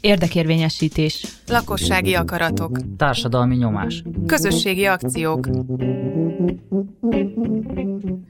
[0.00, 1.26] Érdekérvényesítés.
[1.46, 2.78] Lakossági akaratok.
[2.96, 4.02] Társadalmi nyomás.
[4.26, 5.48] Közösségi akciók.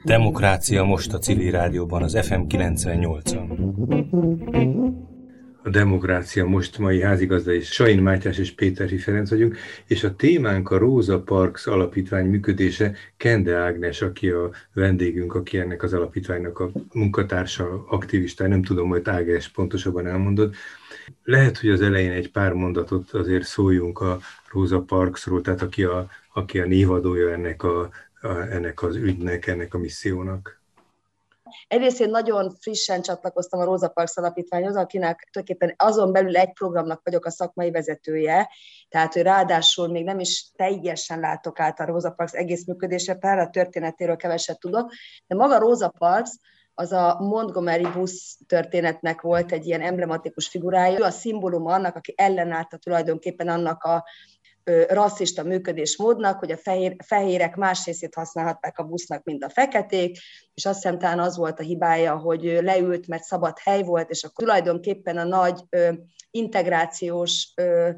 [0.05, 5.12] Demokrácia most a civil rádióban, az FM 98-on.
[5.65, 9.57] A Demokrácia most mai házigazda és Sain Mátyás és Péter Ferenc vagyunk,
[9.87, 12.95] és a témánk a Rosa Parks alapítvány működése.
[13.17, 19.09] Kende Ágnes, aki a vendégünk, aki ennek az alapítványnak a munkatársa, aktivista, nem tudom, hogy
[19.09, 20.55] Ágnes pontosabban elmondod.
[21.25, 24.19] Lehet, hogy az elején egy pár mondatot azért szóljunk a
[24.53, 29.75] Rosa Parksról, tehát aki a, aki a névadója ennek, a, a, ennek az ügynek, ennek
[29.75, 30.62] a missziónak.
[31.73, 37.01] Egyrészt én nagyon frissen csatlakoztam a Rosa Parks Alapítványhoz, akinek tulajdonképpen azon belül egy programnak
[37.05, 38.49] vagyok a szakmai vezetője,
[38.89, 43.39] tehát hogy ráadásul még nem is teljesen látok át a Rosa Parks egész működése, pár
[43.39, 44.93] a történetéről keveset tudok,
[45.27, 46.31] de maga Rosa Parks
[46.75, 50.99] az a Montgomery busz történetnek volt egy ilyen emblematikus figurája.
[50.99, 54.05] Ő a szimbólum annak, aki ellenállta tulajdonképpen annak a
[54.89, 60.19] rasszista működésmódnak, hogy a fehér, fehérek más részét használhatták a busznak, mint a feketék,
[60.55, 64.25] és azt hiszem talán az volt a hibája, hogy leült, mert szabad hely volt, és
[64.25, 65.93] akkor tulajdonképpen a nagy ö,
[66.31, 67.91] integrációs ö,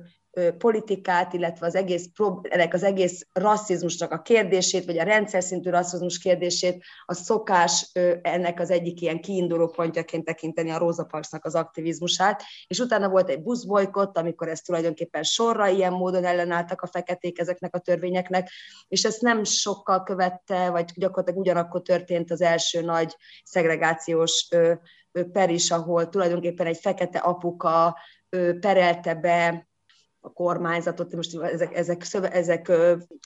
[0.58, 2.08] politikát, illetve az egész,
[2.42, 7.90] ennek az egész rasszizmusnak a kérdését, vagy a rendszer szintű rasszizmus kérdését, a szokás
[8.22, 13.28] ennek az egyik ilyen kiinduló pontjaként tekinteni a Rosa Parksnak az aktivizmusát, és utána volt
[13.28, 18.50] egy buszbolykott, amikor ezt tulajdonképpen sorra ilyen módon ellenálltak a feketék ezeknek a törvényeknek,
[18.88, 24.48] és ezt nem sokkal követte, vagy gyakorlatilag ugyanakkor történt az első nagy szegregációs
[25.32, 27.96] per is, ahol tulajdonképpen egy fekete apuka
[28.60, 29.68] perelte be
[30.24, 32.72] a kormányzatot, most ezek, ezek, ezek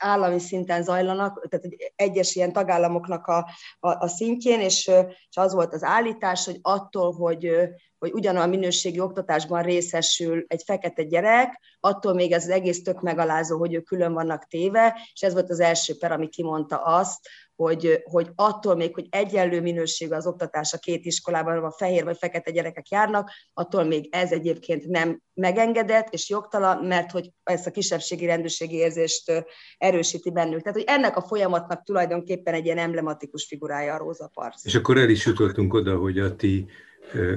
[0.00, 3.36] állami szinten zajlanak, tehát egyes ilyen tagállamoknak a,
[3.80, 4.86] a, a szintjén, és,
[5.30, 7.50] és az volt az állítás, hogy attól, hogy,
[7.98, 13.58] hogy ugyanolyan minőségi oktatásban részesül egy fekete gyerek, attól még ez az egész tök megalázó,
[13.58, 18.02] hogy ők külön vannak téve, és ez volt az első per, ami kimondta azt, hogy,
[18.04, 22.50] hogy attól még, hogy egyenlő minőségű az oktatás a két iskolában, a fehér vagy fekete
[22.50, 28.26] gyerekek járnak, attól még ez egyébként nem megengedett és jogtalan, mert hogy ezt a kisebbségi
[28.26, 29.44] rendőrségi érzést
[29.78, 30.60] erősíti bennük.
[30.60, 34.64] Tehát, hogy ennek a folyamatnak tulajdonképpen egy ilyen emblematikus figurája a Rosa Parks.
[34.64, 36.66] És akkor el is jutottunk oda, hogy a ti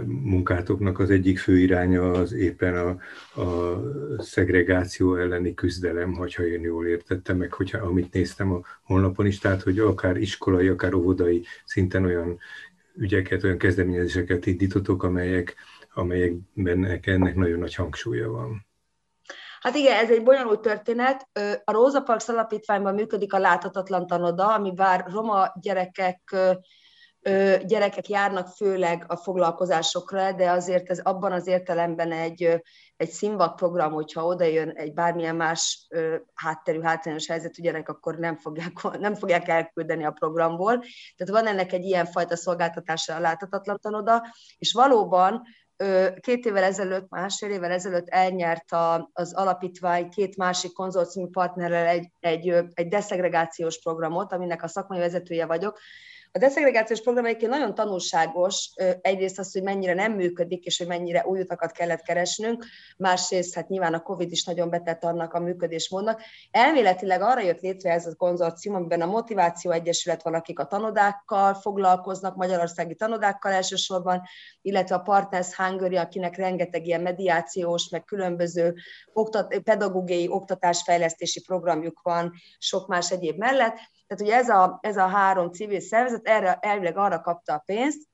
[0.05, 2.89] munkátoknak az egyik fő iránya az éppen a,
[3.41, 3.79] a
[4.17, 9.61] szegregáció elleni küzdelem, hogyha én jól értettem meg, hogyha amit néztem a honlapon is, tehát
[9.61, 12.39] hogy akár iskolai, akár óvodai szinten olyan
[12.95, 15.55] ügyeket, olyan kezdeményezéseket indítotok, amelyek,
[15.93, 18.65] amelyekben ennek nagyon nagy hangsúlya van.
[19.61, 21.29] Hát igen, ez egy bonyolult történet.
[21.63, 26.35] A Rosa Parks alapítványban működik a láthatatlan tanoda, ami bár roma gyerekek
[27.65, 32.61] gyerekek járnak főleg a foglalkozásokra, de azért ez abban az értelemben egy,
[32.97, 35.87] egy színvak program, hogyha oda jön egy bármilyen más
[36.33, 40.83] hátterű, hátrányos helyzetű gyerek, akkor nem fogják, nem fogják elküldeni a programból.
[41.15, 44.23] Tehát van ennek egy ilyen fajta szolgáltatása a láthatatlan tanoda,
[44.57, 45.41] és valóban
[46.19, 48.71] két évvel ezelőtt, másfél évvel ezelőtt elnyert
[49.13, 55.45] az alapítvány két másik konzorciumi partnerrel egy, egy, egy deszegregációs programot, aminek a szakmai vezetője
[55.45, 55.79] vagyok,
[56.33, 58.69] a deszegregációs program egyébként nagyon tanulságos,
[59.01, 62.65] egyrészt az, hogy mennyire nem működik, és hogy mennyire új utakat kellett keresnünk,
[62.97, 66.21] másrészt hát nyilván a Covid is nagyon betett annak a működésmódnak.
[66.51, 71.53] Elméletileg arra jött létre ez a konzorcium, amiben a Motiváció Egyesület van, akik a tanodákkal
[71.53, 74.21] foglalkoznak, magyarországi tanodákkal elsősorban,
[74.61, 78.75] illetve a Partners Hungary, akinek rengeteg ilyen mediációs, meg különböző
[79.13, 83.77] oktat, pedagógiai oktatásfejlesztési programjuk van, sok más egyéb mellett,
[84.11, 88.07] tehát ugye ez a, ez a három civil szervezet erre, elvileg arra kapta a pénzt,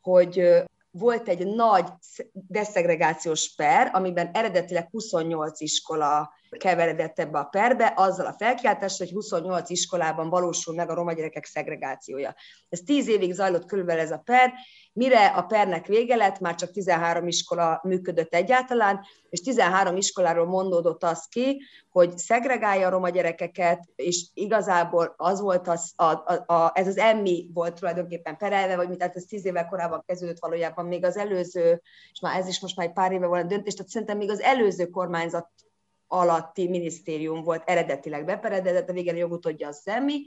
[0.00, 1.88] hogy volt egy nagy
[2.32, 9.70] deszegregációs per, amiben eredetileg 28 iskola keveredett ebbe a perbe, azzal a felkiáltással, hogy 28
[9.70, 12.34] iskolában valósul meg a roma gyerekek szegregációja.
[12.68, 14.52] Ez 10 évig zajlott körülbelül ez a per,
[14.92, 19.00] mire a pernek vége lett, már csak 13 iskola működött egyáltalán,
[19.30, 25.68] és 13 iskoláról mondódott az ki, hogy szegregálja a roma gyerekeket, és igazából az volt
[25.68, 29.44] az, a, a, a, ez az emmi volt tulajdonképpen perelve, vagy mit, tehát ez 10
[29.44, 33.12] évvel korábban kezdődött valójában, még az előző, és már ez is most már egy pár
[33.12, 35.48] éve volt a döntés, tehát szerintem még az előző kormányzat
[36.08, 40.24] alatti minisztérium volt eredetileg beperedett, a végén a jogutódja a szemmi,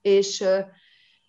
[0.00, 0.44] és,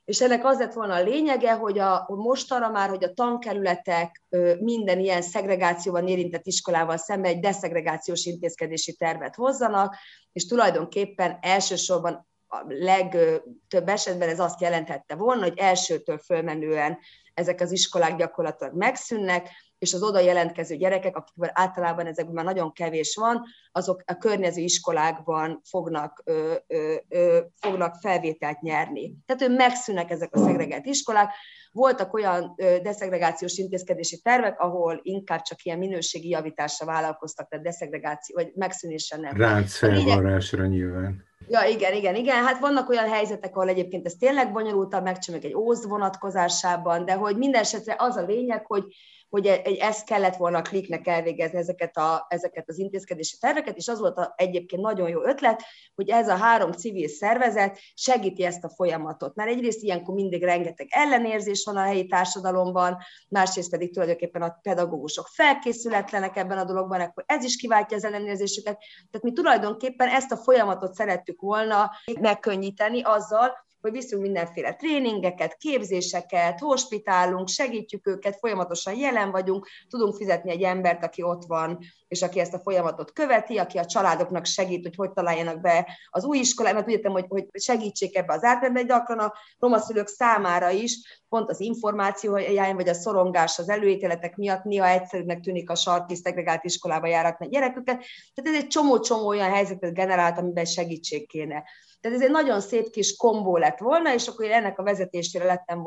[0.06, 4.24] és ennek az lett volna a lényege, hogy a, mostanra már, hogy a tankerületek
[4.60, 9.96] minden ilyen szegregációban érintett iskolával szemben egy deszegregációs intézkedési tervet hozzanak,
[10.32, 16.98] és tulajdonképpen elsősorban a legtöbb esetben ez azt jelentette volna, hogy elsőtől fölmenően
[17.34, 22.74] ezek az iskolák gyakorlatilag megszűnnek, és az oda jelentkező gyerekek, akikből általában ezekben már nagyon
[22.74, 29.16] kevés van, azok a környező iskolákban fognak, ö, ö, ö, fognak felvételt nyerni.
[29.26, 31.34] Tehát ő megszűnnek ezek a szegregált iskolák.
[31.72, 38.52] Voltak olyan deszegregációs intézkedési tervek, ahol inkább csak ilyen minőségi javításra vállalkoztak, tehát deszegregáció, vagy
[38.56, 39.38] megszűnésen nem.
[39.38, 41.24] Ránc felvarrásra nyilván.
[41.48, 42.44] Ja, igen, igen, igen.
[42.44, 47.38] Hát vannak olyan helyzetek, ahol egyébként ez tényleg bonyolultabb, megcsináljuk egy óz vonatkozásában, de hogy
[47.38, 48.84] minden esetre az a lényeg, hogy
[49.30, 53.88] hogy egy, ezt kellett volna a kliknek elvégezni ezeket, a, ezeket az intézkedési terveket, és
[53.88, 55.64] az volt a, egyébként nagyon jó ötlet,
[55.96, 59.36] hogy ez a három civil szervezet segíti ezt a folyamatot.
[59.36, 62.98] Mert egyrészt ilyenkor mindig rengeteg ellenérzés van a helyi társadalomban,
[63.30, 68.78] másrészt pedig tulajdonképpen a pedagógusok felkészületlenek ebben a dologban, akkor ez is kiváltja az ellenérzésüket.
[69.12, 76.60] Tehát mi tulajdonképpen ezt a folyamatot szerettük volna megkönnyíteni azzal, hogy viszünk mindenféle tréningeket, képzéseket,
[76.60, 82.40] hospitálunk, segítjük őket, folyamatosan jelen vagyunk, tudunk fizetni egy embert, aki ott van, és aki
[82.40, 86.76] ezt a folyamatot követi, aki a családoknak segít, hogy hogy találjanak be az új iskolába,
[86.76, 91.50] mert tudjátok, hogy, hogy segítsék ebbe az átmenetbe, gyakran a roma szülők számára is pont
[91.50, 96.64] az információ hiány, vagy a szorongás az előítéletek miatt néha egyszerűnek tűnik a sarki szegregált
[96.64, 98.06] iskolába járatni a gyereküket.
[98.34, 101.64] Tehát ez egy csomó-csomó olyan helyzetet generált, amiben segítség kéne.
[102.06, 105.46] Tehát ez egy nagyon szép kis kombó lett volna, és akkor én ennek a vezetésére
[105.46, 105.84] lettem,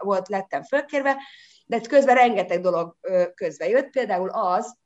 [0.00, 1.16] volt, lettem fölkérve,
[1.66, 2.96] de közben rengeteg dolog
[3.34, 4.76] közbe jött, például az,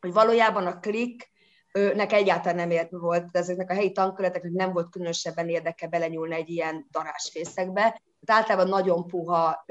[0.00, 1.30] hogy valójában a klik
[1.72, 6.48] nek egyáltalán nem ért volt, ezeknek a helyi tanköleteknek nem volt különösebben érdeke belenyúlni egy
[6.48, 8.02] ilyen darásfészekbe.
[8.24, 9.64] Tehát általában nagyon puha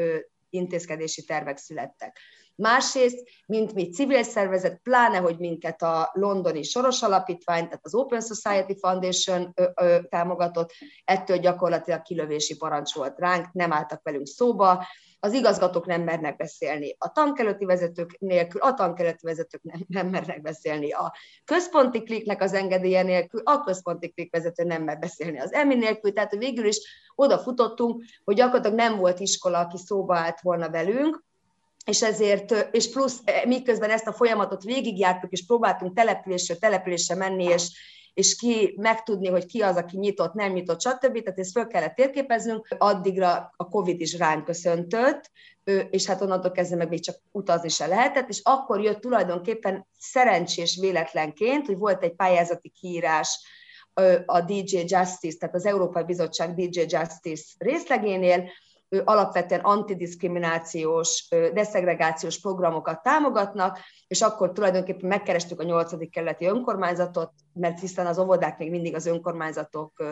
[0.49, 2.19] intézkedési tervek születtek.
[2.55, 8.21] Másrészt, mint mi civil szervezet, pláne, hogy minket a londoni Soros Alapítvány, tehát az Open
[8.21, 10.71] Society Foundation ö, ö, támogatott,
[11.03, 14.85] ettől gyakorlatilag kilövési parancs volt ránk, nem álltak velünk szóba,
[15.19, 20.41] az igazgatók nem mernek beszélni, a tankelőti vezetők nélkül, a tankelőti vezetők nem, nem mernek
[20.41, 21.13] beszélni, a
[21.45, 26.13] központi kliknek az engedélye nélkül, a központi klik vezető nem mer beszélni az EMI nélkül,
[26.13, 26.77] tehát végül is
[27.15, 31.23] oda futottunk, hogy gyakorlatilag nem volt iskola, aki szóba állt volna velünk,
[31.85, 37.71] és ezért, és plusz miközben ezt a folyamatot végigjártuk, és próbáltunk településről településre menni, és,
[38.13, 41.23] és ki megtudni, hogy ki az, aki nyitott, nem nyitott, stb.
[41.23, 42.67] Tehát ezt föl kellett térképeznünk.
[42.77, 45.31] Addigra a Covid is ránk köszöntött,
[45.89, 50.77] és hát onnantól kezdve meg még csak utazni se lehetett, és akkor jött tulajdonképpen szerencsés
[50.81, 53.39] véletlenként, hogy volt egy pályázati kiírás
[54.25, 58.49] a DJ Justice, tehát az Európai Bizottság DJ Justice részlegénél,
[59.03, 66.09] alapvetően antidiszkriminációs, deszegregációs programokat támogatnak, és akkor tulajdonképpen megkerestük a 8.
[66.09, 70.03] kerületi önkormányzatot, mert hiszen az óvodák még mindig az önkormányzatok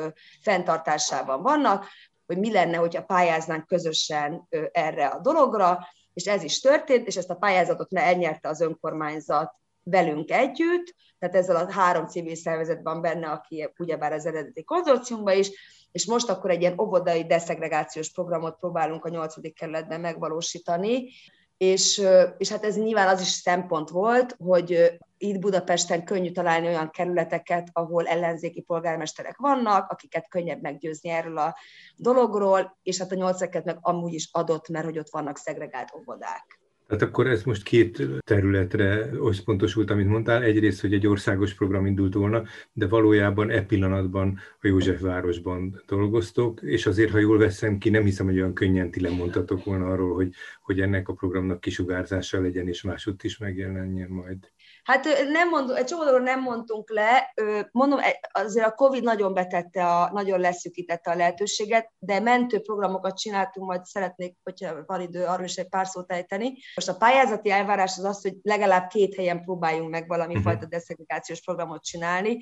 [0.41, 1.85] fenntartásában vannak,
[2.25, 7.29] hogy mi lenne, hogyha pályáznánk közösen erre a dologra, és ez is történt, és ezt
[7.29, 13.27] a pályázatot elnyerte az önkormányzat velünk együtt, tehát ezzel a három civil szervezet van benne,
[13.27, 15.51] aki ugyebár az eredeti konzorciumban is,
[15.93, 21.09] és most akkor egy ilyen óvodai deszegregációs programot próbálunk a nyolcadik kerületben megvalósítani,
[21.57, 22.03] és,
[22.37, 27.69] és hát ez nyilván az is szempont volt, hogy itt Budapesten könnyű találni olyan kerületeket,
[27.73, 31.55] ahol ellenzéki polgármesterek vannak, akiket könnyebb meggyőzni erről a
[31.95, 36.62] dologról, és hát a nyolceket meg amúgy is adott, mert hogy ott vannak szegregált óvodák.
[36.93, 40.43] Tehát akkor ez most két területre összpontosult, amit mondtál.
[40.43, 46.85] Egyrészt, hogy egy országos program indult volna, de valójában e pillanatban a Józsefvárosban dolgoztok, és
[46.85, 50.33] azért, ha jól veszem ki, nem hiszem, hogy olyan könnyen ti lemondhatok volna arról, hogy,
[50.61, 54.51] hogy ennek a programnak kisugárzása legyen, és másutt is megjelenjen majd.
[54.83, 57.33] Hát nem mondunk, egy csomó nem mondtunk le,
[57.71, 63.17] mondom, e, azért a Covid nagyon betette, a, nagyon leszűkítette a lehetőséget, de mentő programokat
[63.17, 66.57] csináltunk, majd szeretnék, hogyha van idő, arról is egy pár szót ejteni.
[66.75, 70.51] Most a pályázati elvárás az az, hogy legalább két helyen próbáljunk meg valami uh-huh.
[70.51, 72.39] fajta deszegregációs programot csinálni,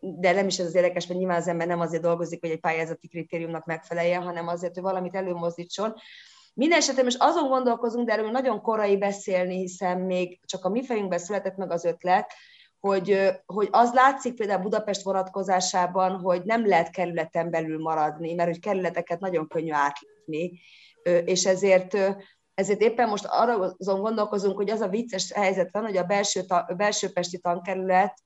[0.00, 2.60] de nem is ez az érdekes, mert nyilván az ember nem azért dolgozik, hogy egy
[2.60, 5.94] pályázati kritériumnak megfeleljen, hanem azért, hogy valamit előmozdítson.
[6.56, 10.84] Minden esetre most azon gondolkozunk, de erről nagyon korai beszélni, hiszen még csak a mi
[10.84, 12.32] fejünkben született meg az ötlet,
[12.80, 18.60] hogy, hogy az látszik például Budapest vonatkozásában, hogy nem lehet kerületen belül maradni, mert hogy
[18.60, 20.60] kerületeket nagyon könnyű átlépni,
[21.24, 21.96] és ezért
[22.54, 26.40] ezért éppen most arra azon gondolkozunk, hogy az a vicces helyzet van, hogy a belső,
[26.48, 28.18] a belső pesti tankerület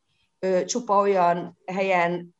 [0.65, 2.35] csupa olyan helyen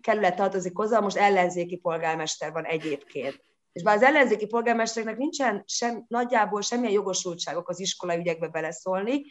[0.00, 3.49] kerület tartozik hozzá, most ellenzéki polgármester van egyébként.
[3.72, 9.22] És bár az ellenzéki polgármestereknek nincsen sem, nagyjából semmilyen jogosultságok az iskola ügyekbe beleszólni,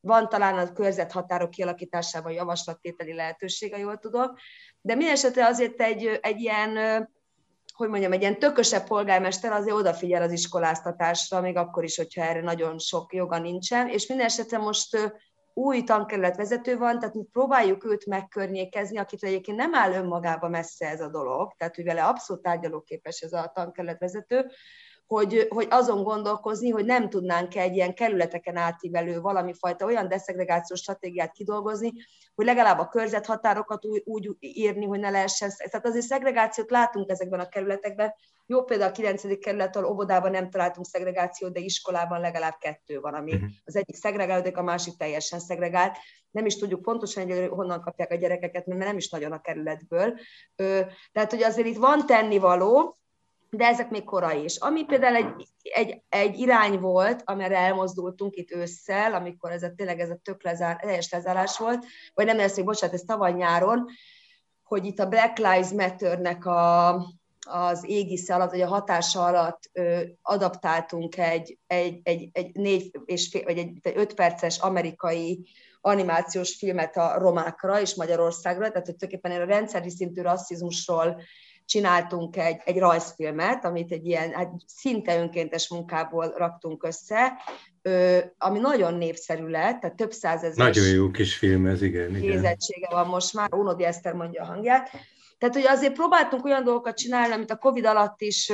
[0.00, 4.34] van talán a körzethatárok kialakításában javaslattételi lehetősége, jól tudom,
[4.80, 6.76] de minden esetre azért egy, egy ilyen
[7.78, 12.40] hogy mondjam, egy ilyen tökösebb polgármester azért odafigyel az iskoláztatásra, még akkor is, hogyha erre
[12.40, 15.12] nagyon sok joga nincsen, és minden esetre most
[15.58, 20.88] új tankerület vezető van, tehát mi próbáljuk őt megkörnyékezni, akit egyébként nem áll önmagába messze
[20.88, 24.50] ez a dolog, tehát hogy vele abszolút tárgyalóképes ez a tankerület vezető,
[25.08, 30.80] hogy, hogy azon gondolkozni, hogy nem tudnánk egy ilyen kerületeken átívelő valami fajta olyan deszegregációs
[30.80, 31.92] stratégiát kidolgozni,
[32.34, 35.50] hogy legalább a körzethatárokat úgy, úgy írni, hogy ne lehessen.
[35.56, 38.14] Tehát azért szegregációt látunk ezekben a kerületekben.
[38.46, 39.38] Jó például a 9.
[39.38, 43.48] kerülettől óvodában nem találtunk szegregációt, de iskolában legalább kettő van, ami uh-huh.
[43.64, 45.96] az egyik szegregálódik, a másik teljesen szegregált.
[46.30, 50.18] Nem is tudjuk pontosan, hogy honnan kapják a gyerekeket, mert nem is nagyon a kerületből.
[51.12, 52.98] Tehát, hogy azért itt van tennivaló,
[53.50, 54.56] de ezek még korai is.
[54.56, 60.00] Ami például egy, egy, egy irány volt, amire elmozdultunk itt ősszel, amikor ez a, tényleg
[60.00, 63.86] ez a tök lezár, teljes lezárás volt, vagy nem lesz, hogy bocsánat, ez tavaly nyáron,
[64.62, 66.88] hogy itt a Black Lives Matter-nek a,
[67.40, 73.28] az égisze alatt, vagy a hatása alatt ö, adaptáltunk egy, egy, egy, egy négy és
[73.28, 75.48] fél, vagy egy, egy öt perces amerikai
[75.80, 81.20] animációs filmet a romákra és Magyarországra, tehát hogy tulajdonképpen a rendszeri szintű rasszizmusról
[81.68, 87.32] csináltunk egy, egy rajzfilmet, amit egy ilyen hát szinte önkéntes munkából raktunk össze,
[88.38, 90.66] ami nagyon népszerű lett, tehát több százezer.
[90.66, 92.16] Nagyon jó kis film ez, igen.
[92.16, 92.56] igen.
[92.90, 94.90] van most már, Unodi Eszter mondja a hangját.
[95.38, 98.52] Tehát, hogy azért próbáltunk olyan dolgokat csinálni, amit a Covid alatt is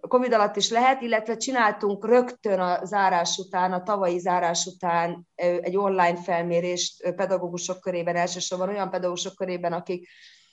[0.00, 5.76] Covid alatt is lehet, illetve csináltunk rögtön a zárás után, a tavalyi zárás után egy
[5.76, 10.08] online felmérést pedagógusok körében, elsősorban olyan pedagógusok körében, akik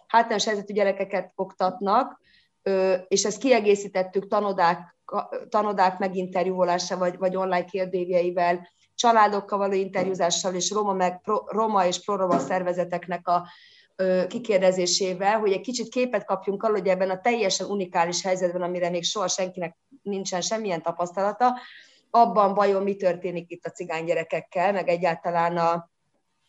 [0.09, 2.21] hátrányos helyzetű gyerekeket oktatnak,
[3.07, 4.95] és ezt kiegészítettük tanodák,
[5.49, 12.03] tanodák meginterjúvolása, vagy, vagy online kérdévjeivel, családokkal való interjúzással, és roma, meg, pro, roma és
[12.03, 13.47] proroma szervezeteknek a
[14.27, 19.03] kikérdezésével, hogy egy kicsit képet kapjunk arról, hogy ebben a teljesen unikális helyzetben, amire még
[19.03, 21.59] soha senkinek nincsen semmilyen tapasztalata,
[22.09, 25.89] abban vajon mi történik itt a cigány gyerekekkel, meg egyáltalán a,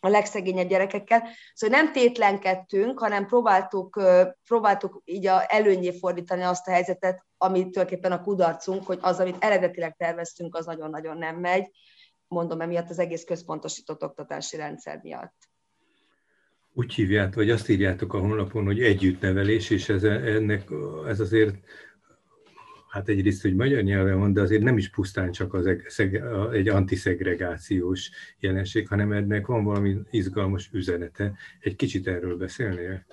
[0.00, 1.28] a legszegényebb gyerekekkel.
[1.54, 4.00] Szóval nem tétlenkedtünk, hanem próbáltuk,
[4.46, 9.44] próbáltuk így a előnyé fordítani azt a helyzetet, ami tulajdonképpen a kudarcunk, hogy az, amit
[9.44, 11.70] eredetileg terveztünk, az nagyon-nagyon nem megy.
[12.28, 15.34] Mondom, emiatt az egész központosított oktatási rendszer miatt.
[16.72, 20.68] Úgy hívjátok, vagy azt írjátok a honlapon, hogy együttnevelés, és ez, ennek,
[21.06, 21.54] ez azért
[22.90, 25.66] hát egyrészt, hogy magyar nyelven van, de azért nem is pusztán csak az
[26.52, 31.32] egy antiszegregációs jelenség, hanem ennek van valami izgalmas üzenete.
[31.60, 33.06] Egy kicsit erről beszélnél?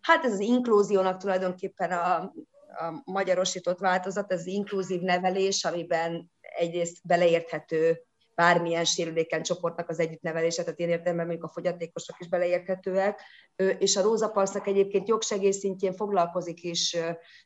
[0.00, 7.06] Hát ez az inklúziónak tulajdonképpen a, a magyarosított változat, ez az inkluzív nevelés, amiben egyrészt
[7.06, 7.98] beleérthető
[8.34, 13.20] bármilyen sérülékeny csoportnak az együttnevelése, tehát én értelemben mondjuk a fogyatékosok is beleérthetőek,
[13.78, 16.96] és a Róza Parszak egyébként jogsegély szintjén foglalkozik is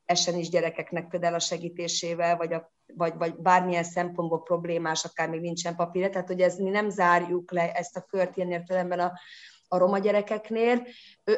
[0.04, 5.40] essen is gyerekeknek például a segítésével, vagy, a, vagy, vagy bármilyen szempontból problémás, akár még
[5.40, 9.12] nincsen papírja, tehát hogy ez mi nem zárjuk le ezt a kört ilyen értelemben a,
[9.68, 10.86] a roma gyerekeknél.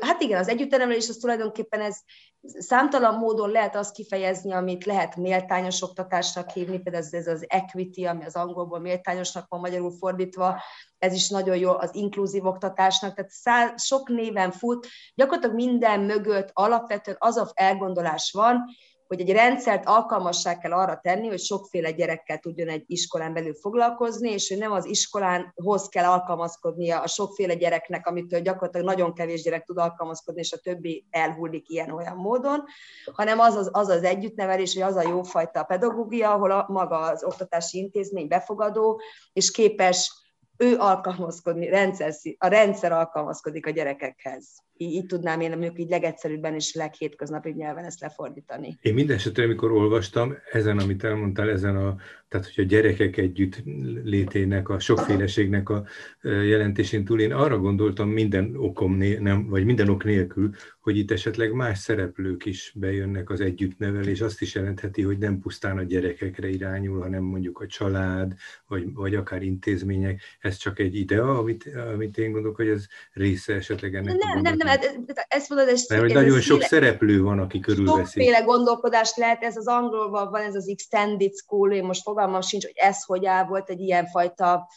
[0.01, 1.99] Hát igen, az együttenemelés az tulajdonképpen ez
[2.43, 8.25] számtalan módon lehet azt kifejezni, amit lehet méltányos oktatásnak hívni, például ez, az equity, ami
[8.25, 10.63] az angolból méltányosnak van magyarul fordítva,
[10.99, 16.51] ez is nagyon jó az inkluzív oktatásnak, tehát szá, sok néven fut, gyakorlatilag minden mögött
[16.53, 18.65] alapvetően az a elgondolás van,
[19.09, 24.31] hogy egy rendszert alkalmassá kell arra tenni, hogy sokféle gyerekkel tudjon egy iskolán belül foglalkozni,
[24.31, 29.65] és hogy nem az iskolánhoz kell alkalmazkodnia a sokféle gyereknek, amitől gyakorlatilag nagyon kevés gyerek
[29.65, 32.65] tud alkalmazkodni, és a többi elhullik ilyen-olyan módon,
[33.13, 37.25] hanem az az, az, az együttnevelés, hogy az a jófajta pedagógia, ahol a, maga az
[37.25, 39.01] oktatási intézmény befogadó,
[39.33, 40.13] és képes
[40.57, 46.55] ő alkalmazkodni, rendszer, a rendszer alkalmazkodik a gyerekekhez így, így tudnám én mondjuk így legegyszerűbben
[46.55, 48.79] és leghétköznapi nyelven ezt lefordítani.
[48.81, 51.97] Én minden esetre, amikor olvastam, ezen, amit elmondtál, ezen a,
[52.29, 53.63] tehát hogy a gyerekek együtt
[54.03, 55.85] létének, a sokféleségnek a
[56.23, 61.53] jelentésén túl, én arra gondoltam minden okom, nem, vagy minden ok nélkül, hogy itt esetleg
[61.53, 64.21] más szereplők is bejönnek az együttnevelés.
[64.21, 68.35] Azt is jelentheti, hogy nem pusztán a gyerekekre irányul, hanem mondjuk a család,
[68.67, 70.21] vagy, vagy akár intézmények.
[70.41, 74.57] Ez csak egy idea, amit, amit én gondolok, hogy ez része esetleg ennek nem, nem,
[74.57, 74.91] nem, ez,
[75.29, 77.99] ezt mondod, ez, Mert hogy nagyon sok féle, szereplő van, aki körülveszi.
[77.99, 82.65] Sokféle gondolkodást lehet, ez az angolban van, ez az extended school, én most fogalmam sincs,
[82.65, 84.69] hogy ez hogy áll, volt egy ilyen fajta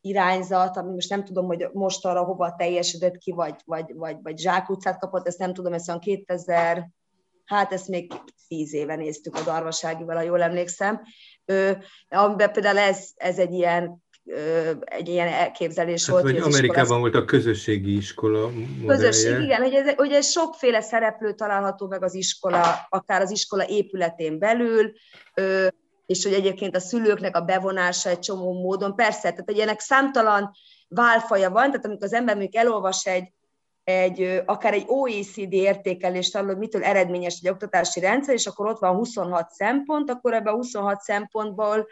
[0.00, 4.38] irányzat, ami most nem tudom, hogy most arra hova teljesedett ki, vagy, vagy, vagy, vagy
[4.38, 6.90] zsákutcát kapott, ezt nem tudom, ez olyan 2000,
[7.44, 8.12] hát ezt még
[8.48, 11.00] tíz éve néztük a Darvaságival, ha jól emlékszem,
[12.08, 14.04] amiben például ez, ez egy ilyen
[14.84, 16.22] egy ilyen elképzelés hát, volt.
[16.22, 17.00] Vagy Amerikában iskola...
[17.00, 18.86] volt a közösségi iskola modellje.
[18.86, 23.66] Közösség, igen, hogy ez, hogy ez sokféle szereplő található meg az iskola, akár az iskola
[23.68, 24.92] épületén belül,
[26.06, 30.50] és hogy egyébként a szülőknek a bevonása egy csomó módon, persze, tehát egy ennek számtalan
[30.88, 33.32] válfaja van, tehát amikor az ember mondjuk elolvas egy,
[33.86, 38.78] egy, akár egy OECD értékelést arról, hogy mitől eredményes egy oktatási rendszer, és akkor ott
[38.78, 41.86] van 26 szempont, akkor ebben a 26 szempontból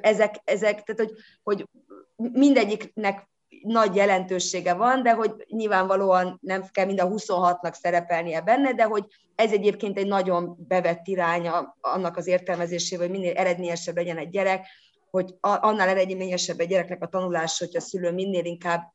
[0.00, 1.68] ezek, ezek tehát hogy, hogy
[2.16, 3.28] mindegyiknek
[3.62, 9.04] nagy jelentősége van, de hogy nyilvánvalóan nem kell mind a 26-nak szerepelnie benne, de hogy
[9.34, 14.66] ez egyébként egy nagyon bevett iránya annak az értelmezésével, hogy minél eredményesebb legyen egy gyerek,
[15.10, 18.92] hogy annál eredményesebb egy gyereknek a tanulás, hogy a szülő minél inkább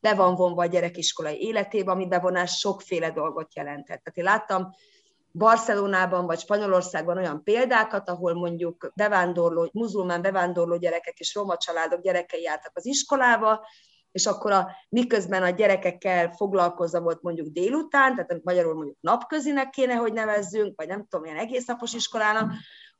[0.00, 4.02] be van vonva a gyerek iskolai életébe, ami bevonás sokféle dolgot jelentett.
[4.02, 4.70] Tehát én láttam
[5.32, 12.42] Barcelonában vagy Spanyolországban olyan példákat, ahol mondjuk bevándorló, muzulmán bevándorló gyerekek és roma családok gyerekei
[12.42, 13.66] jártak az iskolába,
[14.16, 19.94] és akkor a, miközben a gyerekekkel foglalkozza volt mondjuk délután, tehát magyarul mondjuk napközinek kéne,
[19.94, 22.52] hogy nevezzünk, vagy nem tudom, ilyen egész napos iskolának,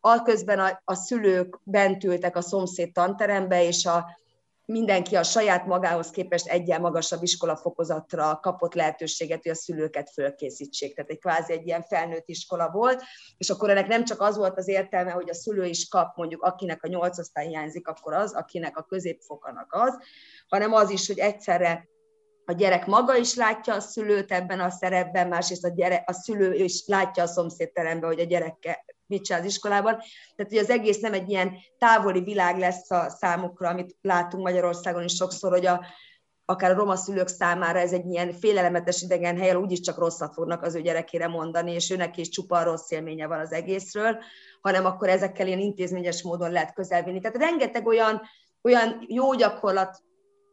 [0.07, 4.19] Alközben a, a szülők bent ültek a szomszéd tanterembe, és a,
[4.65, 10.95] mindenki a saját magához képest egyen magasabb iskolafokozatra kapott lehetőséget, hogy a szülőket fölkészítsék.
[10.95, 13.03] Tehát egy kvázi egy ilyen felnőtt iskola volt,
[13.37, 16.43] és akkor ennek nem csak az volt az értelme, hogy a szülő is kap, mondjuk
[16.43, 19.99] akinek a nyolc osztály hiányzik, akkor az, akinek a középfokanak az,
[20.49, 21.89] hanem az is, hogy egyszerre
[22.45, 26.55] a gyerek maga is látja a szülőt ebben a szerepben, másrészt a, gyerek, a szülő
[26.55, 29.99] is látja a szomszédteremben, hogy a gyereke mit csinál az iskolában.
[30.37, 35.05] Tehát, hogy az egész nem egy ilyen távoli világ lesz a számukra, amit látunk Magyarországon
[35.05, 35.85] is sokszor, hogy a,
[36.45, 40.63] akár a roma szülők számára ez egy ilyen félelemetes idegen hely, úgyis csak rosszat fognak
[40.63, 44.19] az ő gyerekére mondani, és őnek is csupa rossz élménye van az egészről,
[44.61, 47.21] hanem akkor ezekkel ilyen intézményes módon lehet közelvinni.
[47.21, 48.21] Tehát rengeteg olyan,
[48.63, 50.05] olyan jó gyakorlat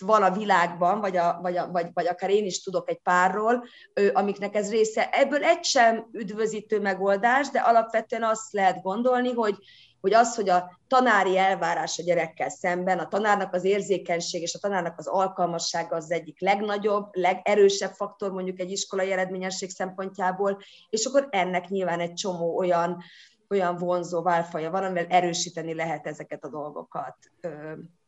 [0.05, 3.65] van a világban, vagy, a, vagy, a, vagy, vagy akár én is tudok egy párról,
[4.13, 5.09] amiknek ez része.
[5.09, 9.55] Ebből egy sem üdvözítő megoldás, de alapvetően azt lehet gondolni, hogy,
[10.01, 14.59] hogy az, hogy a tanári elvárás a gyerekkel szemben, a tanárnak az érzékenység és a
[14.59, 20.57] tanárnak az alkalmassága az egyik legnagyobb, legerősebb faktor mondjuk egy iskolai eredményesség szempontjából,
[20.89, 23.03] és akkor ennek nyilván egy csomó olyan,
[23.49, 27.17] olyan vonzó válfaja van, amivel erősíteni lehet ezeket a dolgokat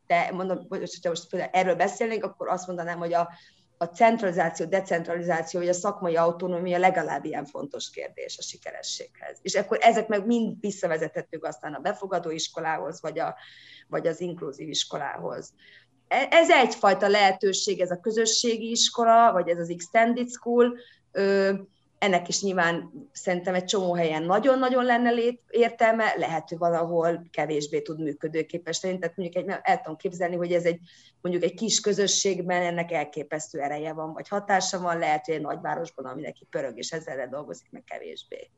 [0.06, 3.30] de mondom, hogyha most erről beszélnénk, akkor azt mondanám, hogy a,
[3.78, 9.38] a centralizáció, decentralizáció, vagy a szakmai autonómia legalább ilyen fontos kérdés a sikerességhez.
[9.42, 13.36] És akkor ezek meg mind visszavezethetők aztán a befogadó iskolához, vagy, a,
[13.88, 15.52] vagy az inkluzív iskolához.
[16.08, 20.78] E, ez egyfajta lehetőség, ez a közösségi iskola, vagy ez az extended school,
[21.98, 27.80] ennek is nyilván szerintem egy csomó helyen nagyon-nagyon lenne lét, értelme, lehet, hogy valahol kevésbé
[27.80, 28.98] tud működőképes lenni.
[28.98, 30.80] Tehát mondjuk egy, el tudom képzelni, hogy ez egy
[31.20, 36.04] mondjuk egy kis közösségben ennek elképesztő ereje van, vagy hatása van, lehet, hogy egy nagyvárosban,
[36.04, 38.50] ami neki pörög, és ezzel dolgozik, meg kevésbé.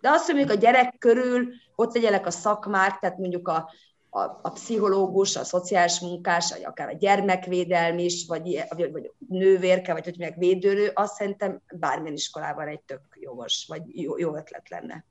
[0.00, 3.70] De azt, hogy mondjuk a gyerek körül ott legyenek a szakmák, tehát mondjuk a,
[4.10, 9.92] a, a pszichológus, a szociális munkás, vagy akár a gyermekvédelmi is, vagy, vagy, vagy nővérke,
[9.92, 14.68] vagy hogy meg védőnő, azt szerintem bármilyen iskolában egy tök jogos, vagy jó, jó ötlet
[14.68, 15.04] lenne.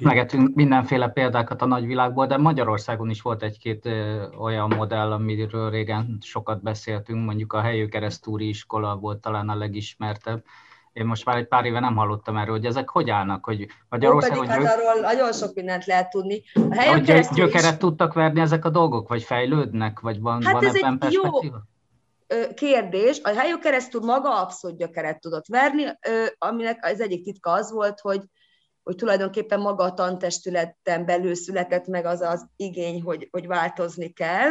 [0.00, 3.86] Megetünk mindenféle példákat a nagyvilágból, de Magyarországon is volt egy-két
[4.38, 10.44] olyan modell, amiről régen sokat beszéltünk, mondjuk a helyő keresztúri iskola volt talán a legismertebb,
[10.92, 14.38] én most már egy pár éve nem hallottam erről, hogy ezek hogy állnak, hogy Magyarországon...
[14.38, 16.42] Ó, pedig hát arról nagyon sok mindent lehet tudni.
[16.54, 17.78] A hogy gyökeret is...
[17.78, 21.30] tudtak verni ezek a dolgok, vagy fejlődnek, vagy van, hát van ez ebben egy jó
[22.54, 23.20] kérdés.
[23.22, 25.84] A helyük keresztül maga abszolút gyökeret tudott verni,
[26.38, 28.20] aminek az egyik titka az volt, hogy
[28.82, 34.50] hogy tulajdonképpen maga a tantestületen belül született meg az az igény, hogy, hogy változni kell,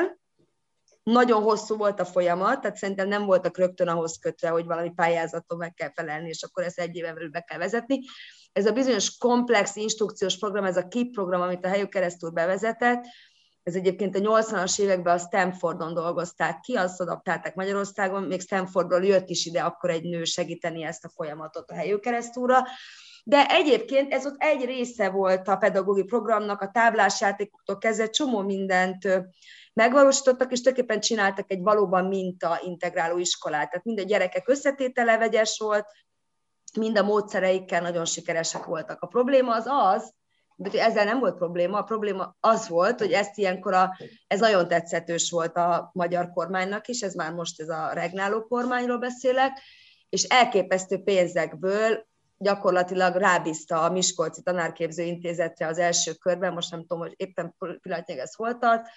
[1.11, 5.57] nagyon hosszú volt a folyamat, tehát szerintem nem voltak rögtön ahhoz kötve, hogy valami pályázaton
[5.57, 7.99] meg kell felelni, és akkor ezt egy éven belül be kell vezetni.
[8.53, 13.05] Ez a bizonyos komplex instrukciós program, ez a KIP program, amit a helyük keresztül bevezetett,
[13.63, 19.29] ez egyébként a 80-as években a Stanfordon dolgozták ki, azt adaptálták Magyarországon, még Stanfordról jött
[19.29, 22.63] is ide akkor egy nő segíteni ezt a folyamatot a helyük keresztúra.
[23.23, 29.07] De egyébként ez ott egy része volt a pedagógiai programnak, a táblásjátékoktól kezdve csomó mindent
[29.73, 33.69] megvalósítottak, és tulajdonképpen csináltak egy valóban minta integráló iskolát.
[33.69, 35.85] Tehát mind a gyerekek összetétele vegyes volt,
[36.79, 39.01] mind a módszereikkel nagyon sikeresek voltak.
[39.01, 40.13] A probléma az az,
[40.55, 44.67] de ezzel nem volt probléma, a probléma az volt, hogy ezt ilyenkor a, ez nagyon
[44.67, 49.59] tetszetős volt a magyar kormánynak is, ez már most ez a regnáló kormányról beszélek,
[50.09, 56.99] és elképesztő pénzekből gyakorlatilag rábízta a Miskolci Tanárképző Intézetre az első körben, most nem tudom,
[56.99, 58.87] hogy éppen pillanatnyilag ez hol tart,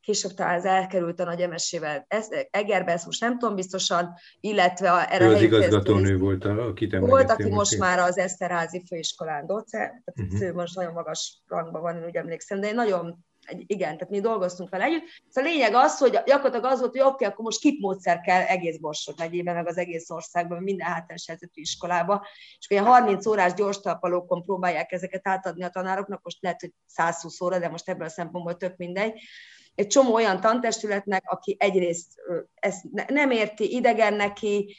[0.00, 2.06] később talán ez elkerült a nagy emesével
[2.50, 7.48] Egerbe, ezt most nem tudom biztosan, illetve a, erre az igazgatónő volt, aki Volt, aki
[7.48, 10.48] most már az Eszterházi főiskolán docent, tehát uh-huh.
[10.48, 14.20] ő most nagyon magas rangban van, én úgy emlékszem, de én nagyon igen, tehát mi
[14.20, 15.04] dolgoztunk vele együtt.
[15.28, 18.42] Szóval a lényeg az, hogy gyakorlatilag az volt, hogy oké, okay, akkor most kipmódszer kell
[18.42, 22.26] egész Borsod megyében, meg az egész országban, minden hátrányos helyzetű iskolába,
[22.58, 27.40] és ugye 30 órás gyors talpalókon próbálják ezeket átadni a tanároknak, most lehet, hogy 120
[27.40, 29.20] óra, de most ebből a szempontból tök mindegy.
[29.74, 32.08] Egy csomó olyan tantestületnek, aki egyrészt
[32.54, 34.76] ezt nem érti, idegen neki,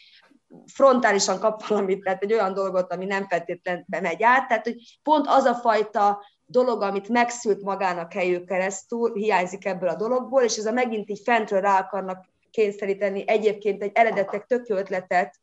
[0.65, 5.25] frontálisan kap valamit, tehát egy olyan dolgot, ami nem feltétlenül megy át, tehát hogy pont
[5.27, 10.65] az a fajta dolog, amit megszült magának helyük keresztül, hiányzik ebből a dologból, és ez
[10.65, 15.39] a megint így fentről rá akarnak kényszeríteni egyébként egy eredetek tök ötletet,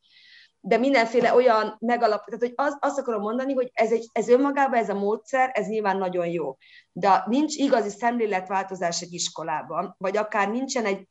[0.61, 4.79] de mindenféle olyan megalap, tehát hogy az, azt akarom mondani, hogy ez, egy, ez önmagában,
[4.79, 6.57] ez a módszer, ez nyilván nagyon jó.
[6.91, 11.07] De nincs igazi szemléletváltozás egy iskolában, vagy akár nincsen egy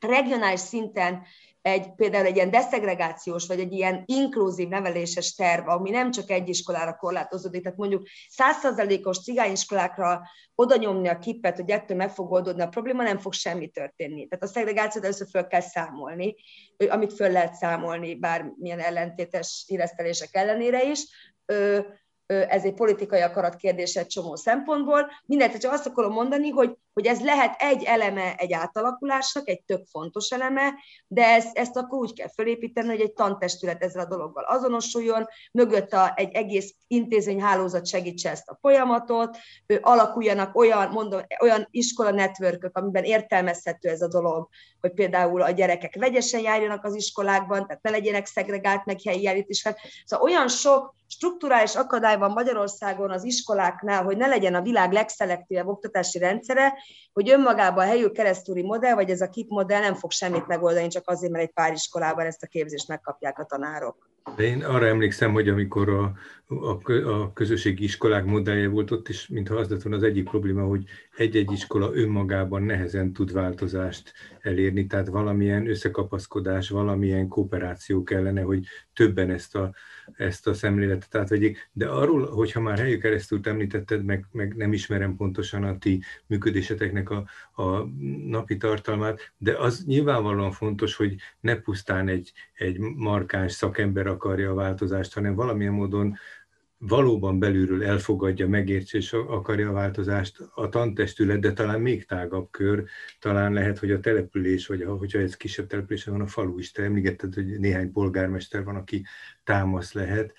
[0.00, 1.22] regionális szinten
[1.62, 6.48] egy, például egy ilyen deszegregációs, vagy egy ilyen inkluzív neveléses terv, ami nem csak egy
[6.48, 10.20] iskolára korlátozódik, tehát mondjuk százszerzalékos cigányiskolákra
[10.54, 14.26] oda nyomni a kipet, hogy ettől meg fog oldódni a probléma, nem fog semmi történni.
[14.28, 16.34] Tehát a szegregációt először föl kell számolni,
[16.88, 21.06] amit föl lehet számolni, bármilyen ellentétes éreztelések ellenére is
[22.26, 25.10] ez egy politikai akarat kérdése egy csomó szempontból.
[25.26, 29.86] Mindent csak azt akarom mondani, hogy, hogy ez lehet egy eleme egy átalakulásnak, egy tök
[29.90, 30.74] fontos eleme,
[31.06, 35.92] de ezt, ezt akkor úgy kell felépíteni, hogy egy tantestület ezzel a dologgal azonosuljon, mögött
[35.92, 42.76] a, egy egész intézményhálózat segítse ezt a folyamatot, ő, alakuljanak olyan, mondom, olyan iskola networkök,
[42.76, 44.48] amiben értelmezhető ez a dolog,
[44.80, 49.78] hogy például a gyerekek vegyesen járjanak az iskolákban, tehát ne legyenek szegregált meg helyi jelítések.
[50.04, 55.68] Szóval olyan sok strukturális akadály van Magyarországon az iskoláknál, hogy ne legyen a világ legszelektív
[55.68, 56.74] oktatási rendszere,
[57.12, 60.88] hogy önmagában a helyű keresztúri modell, vagy ez a KIP modell nem fog semmit megoldani,
[60.88, 64.08] csak azért, mert egy pár iskolában ezt a képzést megkapják a tanárok.
[64.36, 66.12] De én arra emlékszem, hogy amikor a,
[66.50, 70.84] a, közösségi iskolák modellje volt ott is, mintha az lett volna az egyik probléma, hogy
[71.16, 79.30] egy-egy iskola önmagában nehezen tud változást elérni, tehát valamilyen összekapaszkodás, valamilyen kooperáció kellene, hogy többen
[79.30, 79.74] ezt a,
[80.16, 81.70] ezt a szemléletet átvegyék.
[81.72, 87.10] De arról, hogyha már helyük keresztül említetted, meg, meg nem ismerem pontosan a ti működéseteknek
[87.10, 87.28] a,
[87.62, 87.84] a
[88.26, 94.54] napi tartalmát, de az nyilvánvalóan fontos, hogy ne pusztán egy, egy markáns szakember akarja a
[94.54, 96.16] változást, hanem valamilyen módon
[96.82, 102.84] valóban belülről elfogadja, megértse és akarja a változást a tantestület, de talán még tágabb kör,
[103.18, 106.70] talán lehet, hogy a település, vagy hogyha ez kisebb település van, a falu is.
[106.70, 109.04] Te említetted, hogy néhány polgármester van, aki
[109.44, 110.34] támasz lehet,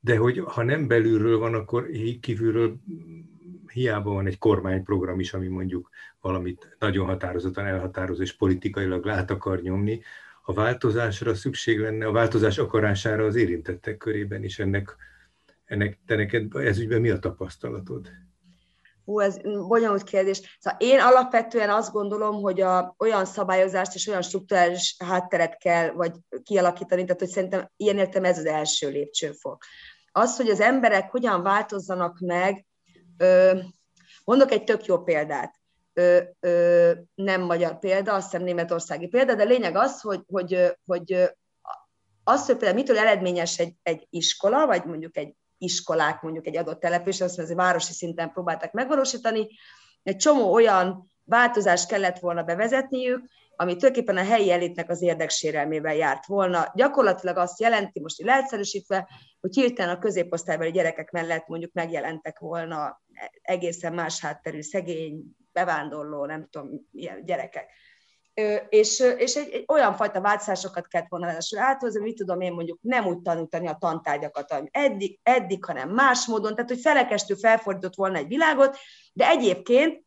[0.00, 1.88] de hogy ha nem belülről van, akkor
[2.20, 2.78] kívülről
[3.72, 9.60] hiába van egy kormányprogram is, ami mondjuk valamit nagyon határozottan elhatároz és politikailag lát akar
[9.60, 10.02] nyomni,
[10.42, 14.96] a változásra szükség lenne, a változás akarására az érintettek körében is ennek
[15.68, 18.08] ennek, te neked ez ügyben mi a tapasztalatod?
[19.04, 19.36] Hú, ez
[19.68, 20.58] bonyolult kérdés.
[20.60, 26.12] Szóval én alapvetően azt gondolom, hogy a, olyan szabályozást és olyan struktúrális hátteret kell vagy
[26.42, 29.64] kialakítani, tehát hogy szerintem ilyen értem ez az első lépcsőfok.
[30.12, 32.66] Az, hogy az emberek hogyan változzanak meg,
[33.16, 33.58] ö,
[34.24, 35.54] mondok egy tök jó példát.
[35.92, 41.32] Ö, ö, nem magyar példa, azt hiszem németországi példa, de lényeg az, hogy, hogy, hogy
[42.24, 46.80] az, hogy például mitől eredményes egy, egy iskola, vagy mondjuk egy iskolák mondjuk egy adott
[46.80, 49.48] településen, azt mondja, városi szinten próbálták megvalósítani.
[50.02, 53.24] Egy csomó olyan változást kellett volna bevezetniük,
[53.56, 56.72] ami tulajdonképpen a helyi elitnek az érdeksérelmével járt volna.
[56.74, 59.08] Gyakorlatilag azt jelenti, most leegyszerűsítve,
[59.40, 63.02] hogy hirtelen a középosztálybeli gyerekek mellett mondjuk megjelentek volna
[63.42, 67.70] egészen más hátterű, szegény, bevándorló, nem tudom, ilyen gyerekek
[68.68, 73.06] és, és egy, egy olyan fajta változásokat kellett volna áthozni, mit tudom én mondjuk nem
[73.06, 78.16] úgy tanítani a tantárgyakat, ami eddig, eddig, hanem más módon, tehát hogy felekestő felfordított volna
[78.16, 78.76] egy világot,
[79.12, 80.02] de egyébként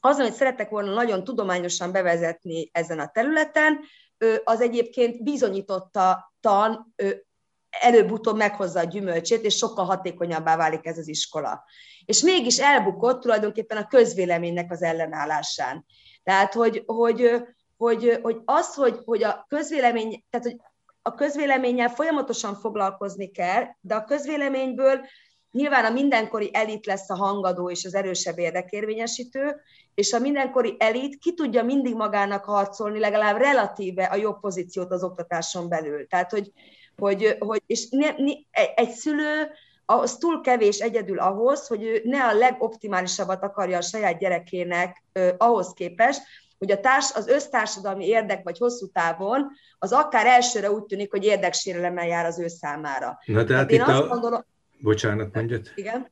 [0.00, 3.80] az, amit szerettek volna nagyon tudományosan bevezetni ezen a területen,
[4.44, 6.94] az egyébként bizonyította tan,
[7.70, 11.64] előbb-utóbb meghozza a gyümölcsét, és sokkal hatékonyabbá válik ez az iskola.
[12.04, 15.84] És mégis elbukott tulajdonképpen a közvéleménynek az ellenállásán.
[16.22, 17.42] Tehát, hogy, hogy,
[17.78, 20.56] hogy, hogy az, hogy, hogy a közvélemény, tehát hogy
[21.02, 25.00] a közvéleménnyel folyamatosan foglalkozni kell, de a közvéleményből
[25.50, 29.60] nyilván a mindenkori elit lesz a hangadó és az erősebb érdekérvényesítő,
[29.94, 35.02] és a mindenkori elit ki tudja mindig magának harcolni legalább relatíve a jobb pozíciót az
[35.02, 36.06] oktatáson belül.
[36.06, 36.52] Tehát, hogy,
[36.96, 38.32] hogy, hogy és ne, ne,
[38.74, 39.50] egy szülő
[39.84, 45.04] az túl kevés egyedül ahhoz, hogy ő ne a legoptimálisabbat akarja a saját gyerekének
[45.36, 46.22] ahhoz képest,
[46.58, 51.24] hogy a társ, az össztársadalmi érdek vagy hosszú távon, az akár elsőre úgy tűnik, hogy
[51.24, 53.18] érdeksérelemmel jár az ő számára.
[53.24, 54.06] Na tehát hát itt a...
[54.06, 54.44] Gondolom...
[54.80, 55.70] Bocsánat, mondjad.
[55.74, 56.10] Igen.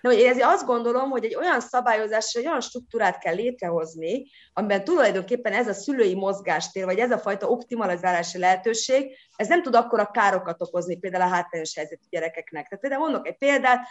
[0.00, 4.84] Na, hogy én azt gondolom, hogy egy olyan szabályozásra, egy olyan struktúrát kell létrehozni, amiben
[4.84, 10.00] tulajdonképpen ez a szülői mozgástér, vagy ez a fajta optimalizálási lehetőség, ez nem tud akkor
[10.00, 12.68] a károkat okozni például a hátrányos helyzetű gyerekeknek.
[12.68, 13.86] Tehát például mondok egy példát,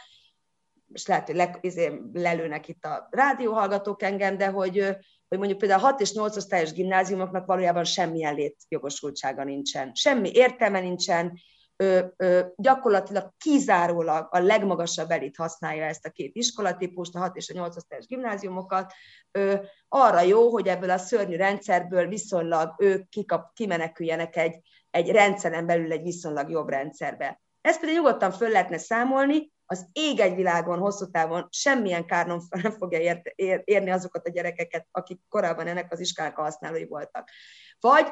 [0.94, 4.98] és lehet, hogy le, izé, lelőnek itt a rádióhallgatók engem, de hogy
[5.34, 9.92] hogy mondjuk például a 6 és 8 osztályos gimnáziumoknak valójában semmilyen létjogosultsága nincsen.
[9.94, 11.40] Semmi értelme nincsen,
[11.76, 17.50] ö, ö, gyakorlatilag kizárólag a legmagasabb elit használja ezt a két iskolatípust, a 6 és
[17.50, 18.94] a 8 osztályos gimnáziumokat,
[19.32, 19.56] ö,
[19.88, 25.92] arra jó, hogy ebből a szörnyű rendszerből viszonylag ők kikap, kimeneküljenek egy, egy rendszeren belül
[25.92, 27.42] egy viszonylag jobb rendszerbe.
[27.62, 32.72] Ezt pedig nyugodtan föl lehetne számolni, az ég egy világon, hosszú távon semmilyen kárnom nem
[32.72, 37.30] fogja ér, ér, érni azokat a gyerekeket, akik korábban ennek az iskolák használói voltak.
[37.80, 38.08] Vagy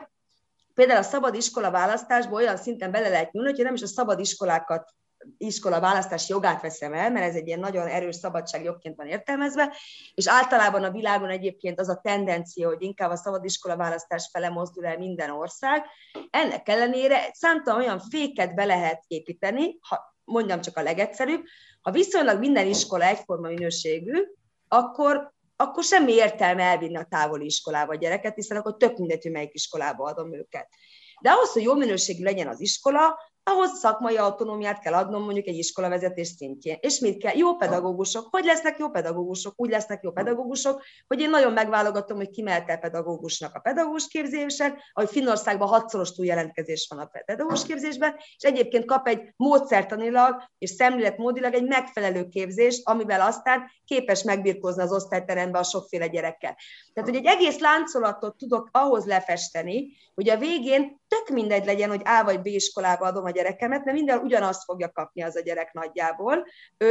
[0.74, 4.20] például a szabad iskola választásból olyan szinten bele lehet nyúlni, hogy nem is a szabad
[4.20, 4.94] iskolákat
[5.38, 9.76] iskola választási jogát veszem el, mert ez egy ilyen nagyon erős szabadságjogként van értelmezve,
[10.14, 14.50] és általában a világon egyébként az a tendencia, hogy inkább a szabad iskola választás fele
[14.50, 15.86] mozdul el minden ország.
[16.30, 21.44] Ennek ellenére számtalan olyan féket be lehet építeni, ha mondjam csak a legegyszerűbb,
[21.82, 24.24] ha viszonylag minden iskola egyforma minőségű,
[24.68, 29.32] akkor, akkor semmi értelme elvinni a távoli iskolába a gyereket, hiszen akkor tök mindegy, hogy
[29.32, 30.68] melyik iskolába adom őket.
[31.22, 35.58] De ahhoz, hogy jó minőségű legyen az iskola, ahhoz szakmai autonómiát kell adnom mondjuk egy
[35.58, 36.78] iskolavezetés szintjén.
[36.80, 37.38] És mit kell?
[37.38, 38.28] Jó pedagógusok.
[38.32, 39.54] Hogy lesznek jó pedagógusok?
[39.56, 44.78] Úgy lesznek jó pedagógusok, hogy én nagyon megválogatom, hogy ki mehet pedagógusnak a pedagógus képzésen,
[44.94, 51.54] ahogy Finnországban hatszoros túljelentkezés van a pedagógus képzésben, és egyébként kap egy módszertanilag és szemléletmódilag
[51.54, 56.58] egy megfelelő képzést, amivel aztán képes megbirkózni az osztályterembe a sokféle gyerekkel.
[56.94, 62.02] Tehát, hogy egy egész láncolatot tudok ahhoz lefesteni, hogy a végén tök mindegy legyen, hogy
[62.04, 65.74] A vagy B iskolába adom a gyerekemet, mert minden ugyanazt fogja kapni az a gyerek
[65.74, 66.48] nagyjából.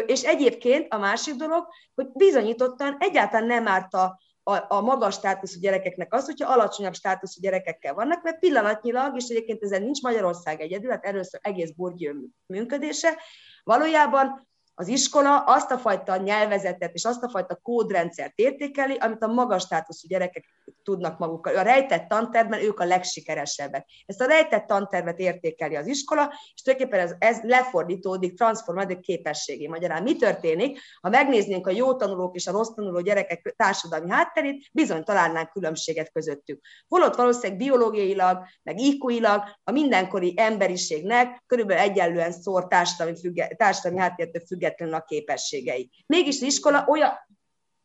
[0.06, 5.60] És egyébként a másik dolog, hogy bizonyítottan egyáltalán nem árt a, a, a magas státuszú
[5.60, 10.90] gyerekeknek az, hogyha alacsonyabb státuszú gyerekekkel vannak, mert pillanatnyilag, és egyébként ezen nincs Magyarország egyedül,
[10.90, 12.14] hát erről egész burgyő
[12.46, 13.18] működése,
[13.64, 19.26] valójában az iskola azt a fajta nyelvezetet és azt a fajta kódrendszert értékeli, amit a
[19.26, 20.44] magas státuszú gyerekek
[20.82, 21.56] tudnak magukkal.
[21.56, 23.86] A rejtett tantervben ők a legsikeresebbek.
[24.06, 29.66] Ezt a rejtett tantervet értékeli az iskola, és tulajdonképpen ez, ez lefordítódik, transformálódik képességé.
[29.66, 34.68] Magyarán mi történik, ha megnéznénk a jó tanulók és a rossz tanuló gyerekek társadalmi hátterét,
[34.72, 36.60] bizony találnánk különbséget közöttük.
[36.88, 39.26] Holott valószínűleg biológiailag, meg iq
[39.64, 45.90] a mindenkori emberiségnek körülbelül egyenlően szór társadalmi, függe, társadalmi háttértől függetlenül a képességei.
[46.06, 47.12] Mégis az iskola olyan,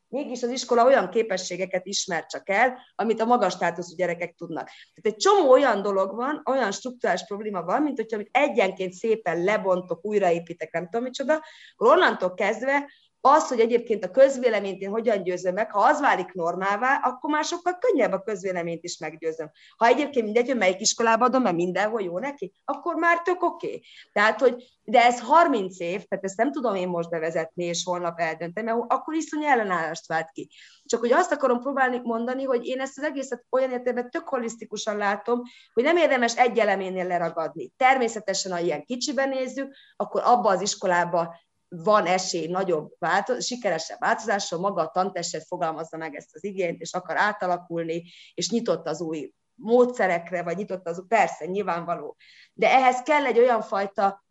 [0.07, 4.65] Mégis az iskola olyan képességeket ismer csak el, amit a magas státuszú gyerekek tudnak.
[4.65, 10.05] Tehát egy csomó olyan dolog van, olyan struktúrás probléma van, mint hogyha egyenként szépen lebontok,
[10.05, 11.41] újraépítek, nem tudom micsoda,
[11.75, 12.89] akkor onnantól kezdve
[13.27, 17.43] az, hogy egyébként a közvéleményt én hogyan győzöm meg, ha az válik normává, akkor már
[17.43, 19.51] sokkal könnyebb a közvéleményt is meggyőzöm.
[19.77, 23.67] Ha egyébként mindegy, hogy melyik iskolába adom, mert mindenhol jó neki, akkor már tök oké.
[23.67, 23.83] Okay.
[24.11, 28.19] Tehát, hogy de ez 30 év, tehát ezt nem tudom én most bevezetni, és holnap
[28.19, 30.49] eldönteni, mert akkor iszony ellenállást vált ki.
[30.83, 34.97] Csak hogy azt akarom próbálni mondani, hogy én ezt az egészet olyan értelemben tök holisztikusan
[34.97, 35.41] látom,
[35.73, 37.71] hogy nem érdemes egy eleménél leragadni.
[37.77, 41.35] Természetesen, ha ilyen kicsiben nézzük, akkor abba az iskolába
[41.69, 46.93] van esély nagyobb, változ, sikeresebb változásra, maga a tantestet fogalmazza meg ezt az igényt, és
[46.93, 52.17] akar átalakulni, és nyitott az új módszerekre, vagy nyitott az, persze, nyilvánvaló.
[52.54, 54.24] De ehhez kell egy olyan fajta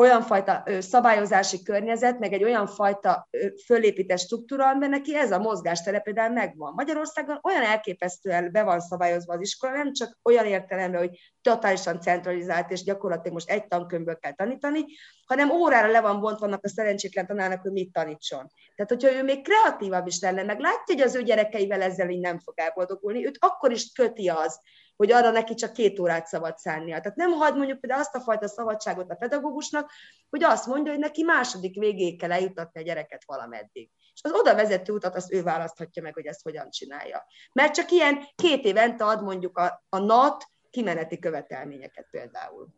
[0.00, 3.28] olyan fajta szabályozási környezet, meg egy olyan fajta
[3.64, 6.72] fölépített struktúra, amiben neki ez a mozgástere például megvan.
[6.76, 12.70] Magyarországon olyan elképesztően be van szabályozva az iskola, nem csak olyan értelemben, hogy totálisan centralizált,
[12.70, 14.84] és gyakorlatilag most egy tankönyvből kell tanítani,
[15.26, 18.50] hanem órára le van bontva annak a szerencsétlen tanárnak, hogy mit tanítson.
[18.76, 22.20] Tehát, hogyha ő még kreatívabb is lenne, meg látja, hogy az ő gyerekeivel ezzel így
[22.20, 24.60] nem fog elboldogulni, őt akkor is köti az,
[25.00, 27.00] hogy arra neki csak két órát szabad szánnia.
[27.00, 29.90] Tehát nem hadd mondjuk például azt a fajta szabadságot a pedagógusnak,
[30.30, 33.90] hogy azt mondja, hogy neki második végéig kell eljutatni a gyereket valameddig.
[34.14, 37.26] És az oda vezető utat azt ő választhatja meg, hogy ezt hogyan csinálja.
[37.52, 42.68] Mert csak ilyen két évente ad mondjuk a, a NAT kimeneti követelményeket például.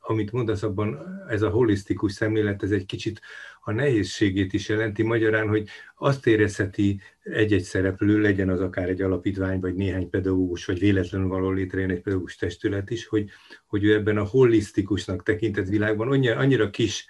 [0.00, 3.20] Amit mondasz abban, ez a holisztikus szemlélet, ez egy kicsit
[3.62, 9.60] a nehézségét is jelenti, magyarán, hogy azt érezheti egy-egy szereplő, legyen az akár egy alapítvány,
[9.60, 13.30] vagy néhány pedagógus, vagy véletlenül való létrejön egy pedagógus testület is, hogy,
[13.66, 17.06] hogy ő ebben a holisztikusnak tekintett világban annyira, annyira kis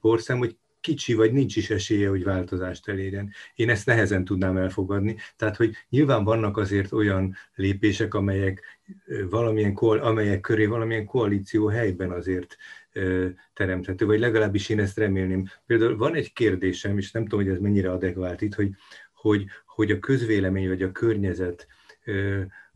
[0.00, 3.32] porszem, hogy kicsi, vagy nincs is esélye, hogy változást elérjen.
[3.54, 5.16] Én ezt nehezen tudnám elfogadni.
[5.36, 8.71] Tehát, hogy nyilván vannak azért olyan lépések, amelyek
[9.30, 12.56] valamilyen, amelyek köré valamilyen koalíció helyben azért
[13.54, 15.46] teremthető, vagy legalábbis én ezt remélném.
[15.66, 18.70] Például van egy kérdésem, és nem tudom, hogy ez mennyire adekvált itt, hogy,
[19.14, 21.66] hogy, hogy a közvélemény vagy a környezet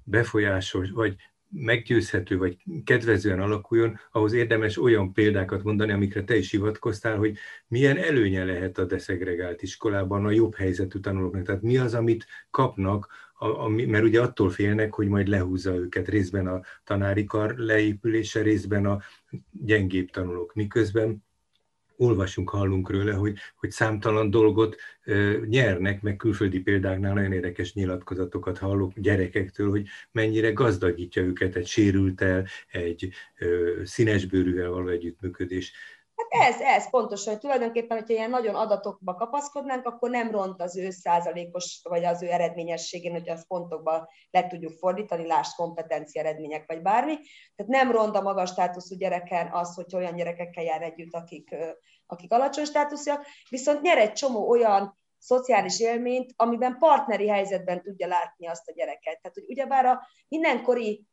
[0.03, 1.17] befolyásos, vagy
[1.51, 7.37] meggyőzhető vagy kedvezően alakuljon, ahhoz érdemes olyan példákat mondani, amikre te is hivatkoztál, hogy
[7.69, 11.45] milyen előnye lehet a deszegregált iskolában a jobb helyzetű tanulóknak.
[11.45, 16.09] Tehát mi az, amit kapnak, a, a, mert ugye attól félnek, hogy majd lehúzza őket
[16.09, 19.01] részben a tanári kar leépülése, részben a
[19.51, 20.55] gyengébb tanulók.
[20.55, 21.26] Miközben
[21.97, 28.59] olvasunk, hallunk róla, hogy, hogy számtalan dolgot ö, nyernek, meg külföldi példáknál nagyon érdekes nyilatkozatokat
[28.59, 35.73] hallok gyerekektől, hogy mennyire gazdagítja őket egy sérültel, egy ö, színesbőrűvel való együttműködés.
[36.17, 40.77] Hát ez, ez pontosan, hogy tulajdonképpen, hogyha ilyen nagyon adatokba kapaszkodnánk, akkor nem ront az
[40.77, 46.65] ő százalékos, vagy az ő eredményességén, hogy azt pontokba le tudjuk fordítani, láss kompetencia eredmények,
[46.67, 47.15] vagy bármi.
[47.57, 51.57] Tehát nem ront a magas státuszú gyereken az, hogy olyan gyerekekkel jár együtt, akik,
[52.07, 58.47] akik alacsony státuszúak, viszont nyer egy csomó olyan szociális élményt, amiben partneri helyzetben tudja látni
[58.47, 59.21] azt a gyereket.
[59.21, 61.05] Tehát, hogy ugyebár a mindenkori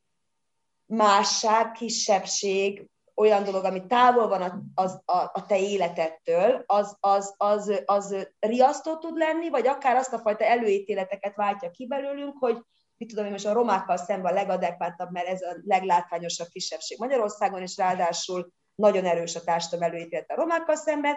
[0.85, 2.87] másság, kisebbség,
[3.23, 8.27] olyan dolog, ami távol van a, az, a, a te életettől, az, az, az, az
[8.39, 12.57] riasztó tud lenni, vagy akár azt a fajta előítéleteket váltja ki belőlünk, hogy
[12.97, 17.61] mit tudom én most a romákkal szemben a legadekvátabb, mert ez a leglátványosabb kisebbség Magyarországon,
[17.61, 21.15] és ráadásul nagyon erős a társadalom előítélet a romákkal szemben.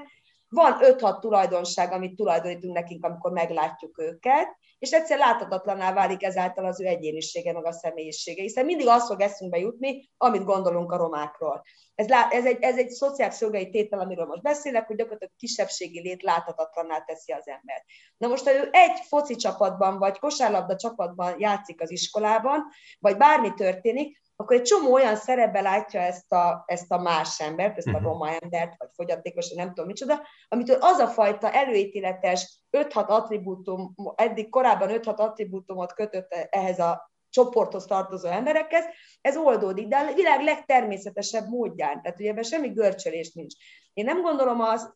[0.57, 6.81] Van 5-6 tulajdonság, amit tulajdonítunk nekünk, amikor meglátjuk őket, és egyszer láthatatlaná válik ezáltal az
[6.81, 11.63] ő egyénisége, meg a személyisége, hiszen mindig az fog eszünkbe jutni, amit gondolunk a romákról.
[11.95, 16.99] Ez, ez, egy, ez egy szociálpszichológiai tétel, amiről most beszélek, hogy gyakorlatilag kisebbségi lét láthatatlanná
[16.99, 17.85] teszi az embert.
[18.17, 22.65] Na most, ha ő egy foci csapatban, vagy kosárlabda csapatban játszik az iskolában,
[22.99, 27.77] vagy bármi történik, akkor egy csomó olyan szerepbe látja ezt a, ezt a más embert,
[27.77, 28.05] ezt a mhm.
[28.05, 34.49] roma embert, vagy fogyatékos, nem tudom micsoda, amitől az a fajta előítéletes 5-6 attribútum, eddig
[34.49, 38.85] korábban 5-6 attribútumot kötött ehhez a csoporthoz tartozó emberekhez,
[39.21, 43.55] ez oldódik, de a világ legtermészetesebb módján, tehát ugye ebben semmi görcsölés nincs.
[43.93, 44.95] Én nem gondolom azt,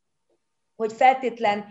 [0.76, 1.66] hogy feltétlen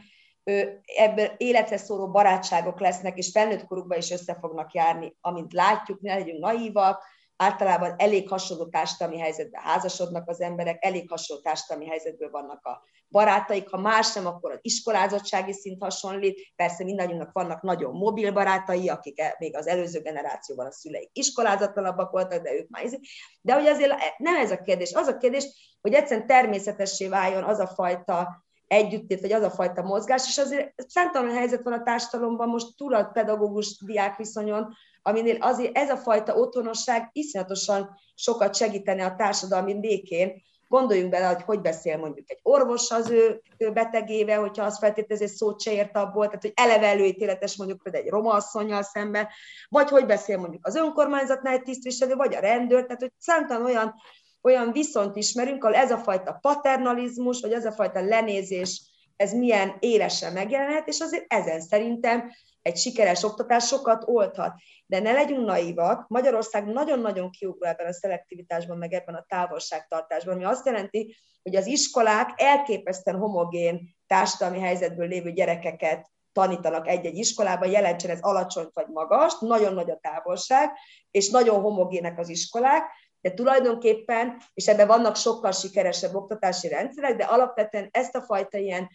[0.98, 6.14] ebből életre szóló barátságok lesznek, és felnőtt korukban is össze fognak járni, amint látjuk, ne
[6.14, 7.04] legyünk naívak,
[7.42, 13.70] általában elég hasonló társadalmi helyzetben házasodnak az emberek, elég hasonló társadalmi helyzetben vannak a barátaik,
[13.70, 19.20] ha más nem, akkor az iskolázottsági szint hasonlít, persze mindannyiunknak vannak nagyon mobil barátai, akik
[19.20, 23.02] e- még az előző generációban a szüleik iskolázatlanabbak voltak, de ők már izé-
[23.42, 27.60] De hogy azért nem ez a kérdés, az a kérdés, hogy egyszerűen természetessé váljon az
[27.60, 32.50] a fajta együttét, vagy az a fajta mozgás, és azért számtalan helyzet van a társadalomban,
[32.50, 39.16] most túl a pedagógus-diák viszonyon, aminél azért ez a fajta otthonosság iszonyatosan sokat segítene a
[39.16, 40.48] társadalmi békén.
[40.68, 43.42] Gondoljunk bele, hogy hogy beszél mondjuk egy orvos az ő,
[43.74, 48.04] betegével, hogyha az feltételezi, hogy szót se ért abból, tehát hogy eleve előítéletes mondjuk például
[48.04, 49.28] egy roma asszonyjal szemben,
[49.70, 53.96] vagy hogy beszél mondjuk az önkormányzatnál egy tisztviselő, vagy a rendőr, tehát hogy számtalan olyan,
[54.42, 58.82] olyan viszont ismerünk, ahol ez a fajta paternalizmus, vagy ez a fajta lenézés,
[59.16, 62.32] ez milyen élesen megjelenhet, és azért ezen szerintem
[62.70, 64.54] egy sikeres oktatás sokat oldhat.
[64.86, 70.44] De ne legyünk naívak, Magyarország nagyon-nagyon kiugró ebben a szelektivitásban, meg ebben a távolságtartásban, ami
[70.44, 78.10] azt jelenti, hogy az iskolák elképesztően homogén társadalmi helyzetből lévő gyerekeket tanítanak egy-egy iskolában, jelentsen
[78.10, 80.70] ez alacsony vagy magas, nagyon nagy a távolság,
[81.12, 82.84] és nagyon homogének az iskolák,
[83.22, 88.90] de tulajdonképpen, és ebben vannak sokkal sikeresebb oktatási rendszerek, de alapvetően ezt a fajta ilyen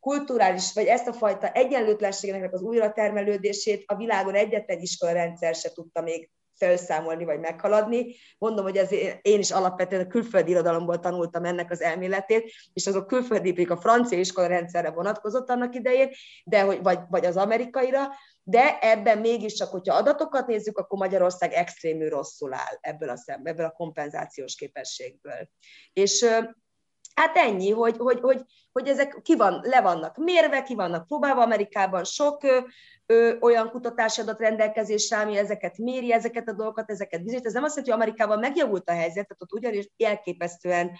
[0.00, 6.30] kulturális, vagy ezt a fajta egyenlőtlenségnek az újratermelődését a világon egyetlen iskolarendszer se tudta még
[6.58, 8.14] felszámolni vagy meghaladni.
[8.38, 13.06] Mondom, hogy ez én is alapvetően a külföldi irodalomból tanultam ennek az elméletét, és azok
[13.06, 16.10] külföldi, a francia iskola rendszerre vonatkozott annak idején,
[16.44, 18.08] de hogy, vagy, vagy az amerikaira,
[18.42, 23.66] de ebben mégiscsak, hogyha adatokat nézzük, akkor Magyarország extrémül rosszul áll ebből a szemben, ebből
[23.66, 25.48] a kompenzációs képességből.
[25.92, 26.26] És
[27.18, 31.42] Hát ennyi, hogy, hogy, hogy, hogy ezek ki van, le vannak mérve, ki vannak próbálva
[31.42, 32.42] Amerikában, sok
[33.06, 37.46] ö, olyan kutatási adat rendelkezésre, ami ezeket méri, ezeket a dolgokat, ezeket bizonyít.
[37.46, 40.90] Ez nem azt jelenti, hogy Amerikában megjavult a helyzet, tehát ott ugyanis elképesztően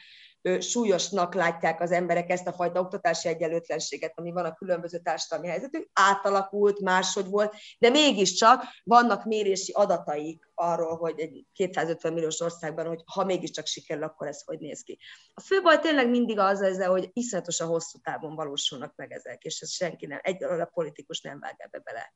[0.58, 5.88] súlyosnak látják az emberek ezt a fajta oktatási egyenlőtlenséget, ami van a különböző társadalmi helyzetük,
[5.92, 13.02] átalakult, máshogy volt, de mégiscsak vannak mérési adataik arról, hogy egy 250 milliós országban, hogy
[13.04, 14.98] ha mégiscsak sikerül, akkor ez hogy néz ki.
[15.34, 17.10] A fő baj tényleg mindig az ezzel, hogy
[17.58, 21.54] iszonyatosan hosszú távon valósulnak meg ezek, és ez senki nem, egy a politikus nem vág
[21.58, 22.12] ebbe bele.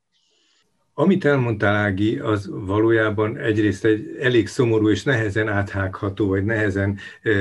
[0.95, 6.99] Amit elmondtál, Ági, az valójában egyrészt egy elég szomorú és nehezen áthágható, vagy nehezen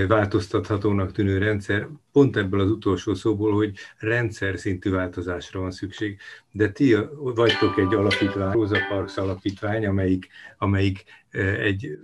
[0.09, 6.19] változtathatónak tűnő rendszer, pont ebből az utolsó szóból, hogy rendszer szintű változásra van szükség.
[6.51, 10.29] De ti vagytok egy alapítvány, Rosa Parks alapítvány, amelyik,
[10.59, 11.05] amelyik
[11.59, 11.99] egy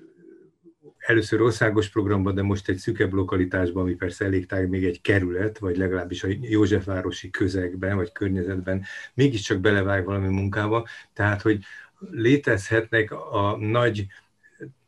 [1.08, 5.58] először országos programban, de most egy szükebb lokalitásban, ami persze elég tág, még egy kerület,
[5.58, 8.84] vagy legalábbis a Józsefvárosi közegben, vagy környezetben
[9.14, 10.86] mégiscsak belevág valami munkába.
[11.12, 11.64] Tehát, hogy
[12.10, 14.06] létezhetnek a nagy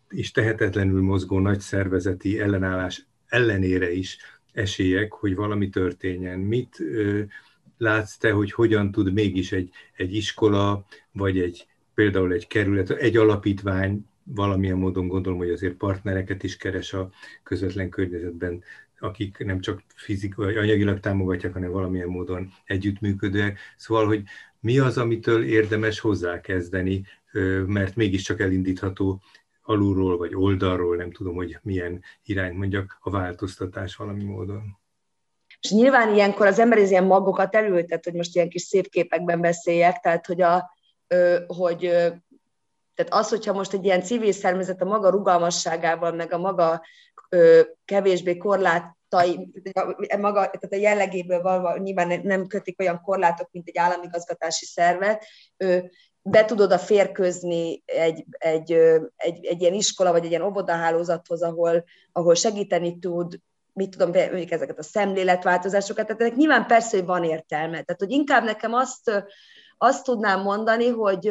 [0.09, 4.19] és tehetetlenül mozgó nagy szervezeti ellenállás ellenére is
[4.53, 6.39] esélyek, hogy valami történjen.
[6.39, 7.23] Mit ö,
[7.79, 13.17] látsz te, hogy hogyan tud mégis egy, egy iskola, vagy egy például egy kerület, egy
[13.17, 17.11] alapítvány valamilyen módon gondolom, hogy azért partnereket is keres a
[17.43, 18.63] közvetlen környezetben,
[18.99, 23.59] akik nem csak fizikai, anyagilag támogatják, hanem valamilyen módon együttműködőek.
[23.77, 24.23] Szóval, hogy
[24.61, 27.05] mi az, amitől érdemes hozzákezdeni,
[27.67, 29.23] mert mégiscsak elindítható
[29.63, 34.79] alulról vagy oldalról, nem tudom, hogy milyen irányt mondjak, a változtatás valami módon.
[35.61, 39.99] És nyilván ilyenkor az ember ilyen magokat elültet, hogy most ilyen kis szép képekben beszéljek,
[40.01, 40.71] tehát hogy, a,
[41.47, 41.93] hogy
[43.05, 46.83] tehát az, hogyha most egy ilyen civil szervezet a maga rugalmasságával, meg a maga
[47.29, 49.53] ö, kevésbé korlátai,
[50.19, 55.25] maga, tehát a jellegéből valva nyilván nem kötik olyan korlátok, mint egy államigazgatási szervet,
[55.57, 55.79] ö,
[56.23, 58.73] be tudod a férközni egy, egy,
[59.17, 63.39] egy, egy ilyen iskola vagy egy ilyen óvodahálózathoz, ahol, ahol segíteni tud,
[63.73, 67.83] mit tudom, mondjuk ezeket a szemléletváltozásokat, tehát ennek nyilván persze, hogy van értelme.
[67.83, 69.25] Tehát, hogy inkább nekem azt,
[69.79, 71.31] azt tudnám mondani, hogy,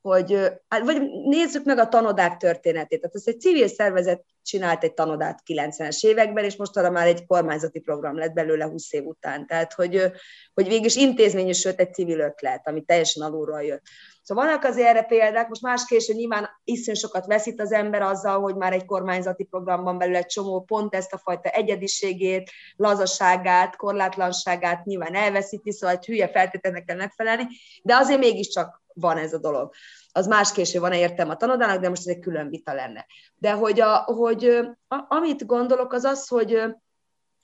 [0.00, 0.32] hogy
[0.68, 3.00] hát, vagy nézzük meg a tanodák történetét.
[3.00, 7.80] Tehát ez egy civil szervezet csinált egy tanodát 90-es években, és mostanra már egy kormányzati
[7.80, 9.46] program lett belőle 20 év után.
[9.46, 10.12] Tehát, hogy,
[10.54, 13.82] hogy végig is intézményesült egy civil ötlet, ami teljesen alulról jött.
[14.22, 18.40] Szóval vannak azért erre példák, most más késő nyilván iszonyú sokat veszít az ember azzal,
[18.40, 24.84] hogy már egy kormányzati programban belül egy csomó pont ezt a fajta egyediségét, lazaságát, korlátlanságát
[24.84, 27.46] nyilván elveszíti, szóval egy hülye feltételnek kell megfelelni,
[27.82, 29.72] de azért mégiscsak van ez a dolog.
[30.12, 33.06] Az más késő van értem a tanodának, de most ez egy külön vita lenne.
[33.36, 34.44] De hogy, a, hogy
[34.88, 36.62] a, amit gondolok, az az, hogy,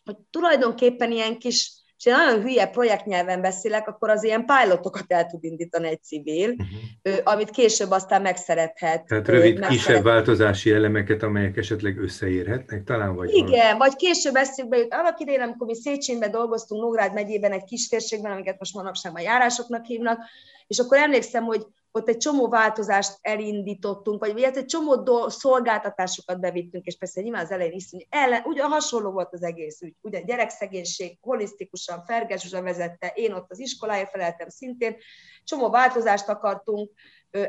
[0.04, 5.26] hogy tulajdonképpen ilyen kis és én nagyon hülye projektnyelven beszélek, akkor az ilyen pilotokat el
[5.26, 7.20] tud indítani egy civil, uh-huh.
[7.24, 9.04] amit később aztán megszerethet.
[9.06, 9.68] Tehát rövid, megszerethet.
[9.68, 13.14] kisebb változási elemeket, amelyek esetleg összeérhetnek talán?
[13.14, 13.78] Vagy Igen, valami.
[13.78, 14.94] vagy később eszükbe jut.
[14.94, 19.22] Annak idején, amikor mi Széchenyiben dolgoztunk, Nógrád megyében egy kis térségben, amiket most manapság már
[19.22, 20.18] járásoknak hívnak,
[20.66, 21.66] és akkor emlékszem, hogy
[21.96, 27.44] ott egy csomó változást elindítottunk, vagy ilyet, egy csomó do- szolgáltatásokat bevittünk, és persze nyilván
[27.44, 33.12] az elején is, ellen, ugye hasonló volt az egész ügy, ugye gyerekszegénység holisztikusan, Fergesusa vezette,
[33.14, 34.96] én ott az iskolája feleltem szintén,
[35.44, 36.90] csomó változást akartunk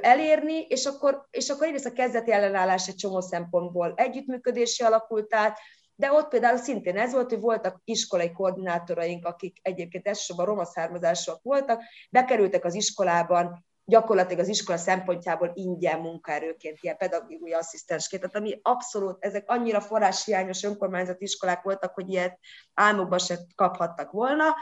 [0.01, 5.57] elérni, és akkor, és akkor egyrészt a kezdeti ellenállás egy csomó szempontból együttműködési alakult át,
[5.95, 11.39] de ott például szintén ez volt, hogy voltak iskolai koordinátoraink, akik egyébként elsősorban roma származásúak
[11.43, 18.59] voltak, bekerültek az iskolában gyakorlatilag az iskola szempontjából ingyen munkaerőként, ilyen pedagógiai asszisztensként, tehát ami
[18.61, 22.39] abszolút, ezek annyira forráshiányos önkormányzati iskolák voltak, hogy ilyet
[22.73, 24.55] álmokban se kaphattak volna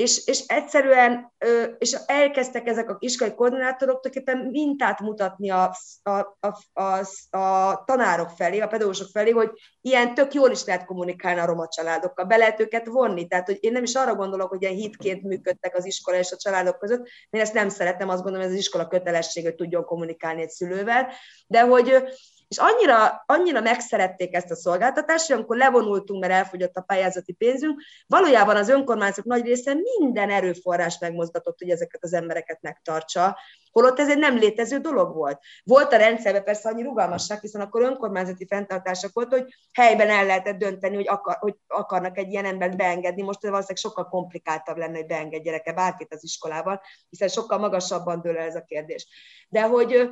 [0.00, 1.32] és, és egyszerűen
[1.78, 8.28] és elkezdtek ezek a iskolai koordinátorok tulajdonképpen mintát mutatni a, a, a, a, a tanárok
[8.28, 12.36] felé, a pedagógusok felé, hogy ilyen tök jól is lehet kommunikálni a roma családokkal, be
[12.36, 13.26] lehet őket vonni.
[13.26, 16.36] Tehát, hogy én nem is arra gondolok, hogy ilyen hitként működtek az iskola és a
[16.36, 19.84] családok között, én ezt nem szeretem, azt gondolom, hogy ez az iskola kötelesség, hogy tudjon
[19.84, 21.08] kommunikálni egy szülővel,
[21.46, 22.02] de hogy
[22.50, 27.82] és annyira, annyira megszerették ezt a szolgáltatást, hogy amikor levonultunk, mert elfogyott a pályázati pénzünk,
[28.06, 33.38] valójában az önkormányzatok nagy része minden erőforrás megmozgatott, hogy ezeket az embereket megtartsa,
[33.72, 35.38] holott ez egy nem létező dolog volt.
[35.64, 40.58] Volt a rendszerben persze annyi rugalmasság, hiszen akkor önkormányzati fenntartások volt, hogy helyben el lehetett
[40.58, 43.22] dönteni, hogy, akar, hogy akarnak egy ilyen embert beengedni.
[43.22, 48.38] Most ez valószínűleg sokkal komplikáltabb lenne, hogy beengedjenek-e bárkit az iskolával, hiszen sokkal magasabban dől
[48.38, 49.06] el ez a kérdés.
[49.48, 50.10] De hogy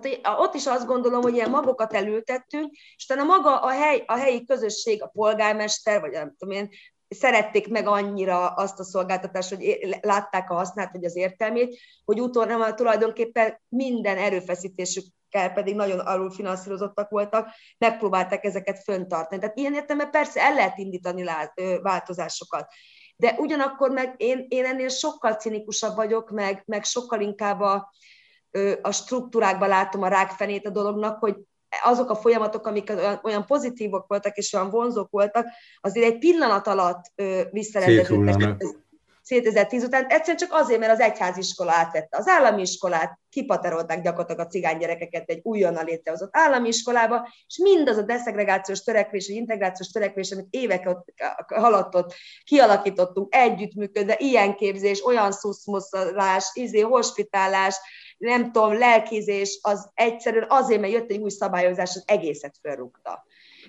[0.00, 4.16] tehát ott is azt gondolom, hogy ilyen magokat elültettünk, és utána maga a, hely, a
[4.16, 6.68] helyi közösség, a polgármester, vagy nem tudom én,
[7.08, 12.74] szerették meg annyira azt a szolgáltatást, hogy látták a hasznát, vagy az értelmét, hogy utóna
[12.74, 19.40] tulajdonképpen minden erőfeszítésükkel pedig nagyon alulfinanszírozottak voltak, megpróbálták ezeket föntartani.
[19.40, 21.24] Tehát ilyen értelme persze el lehet indítani
[21.82, 22.72] változásokat.
[23.16, 27.92] De ugyanakkor meg én, én ennél sokkal cinikusabb vagyok, meg, meg sokkal inkább a,
[28.82, 31.36] a struktúrákban látom a rákfenét a dolognak, hogy
[31.84, 32.92] azok a folyamatok, amik
[33.22, 35.46] olyan pozitívok voltak és olyan vonzók voltak,
[35.80, 37.04] azért egy pillanat alatt
[37.50, 38.66] visszarendeződtek.
[39.26, 44.50] 2010 után, egyszerűen csak azért, mert az egyháziskola átvette az állami iskolát, kipaterolták gyakorlatilag a
[44.50, 50.30] cigány gyerekeket egy újonnan létrehozott állami iskolába, és mindaz a deszegregációs törekvés, vagy integrációs törekvés,
[50.30, 50.88] amit évek
[51.46, 57.76] haladt ott, kialakítottunk együttműködve, ilyen képzés, olyan szuszmuszolás, izé, hospitálás,
[58.18, 63.24] nem tudom, lelkizés, az egyszerűen azért, mert jött egy új szabályozás, az egészet felrúgta.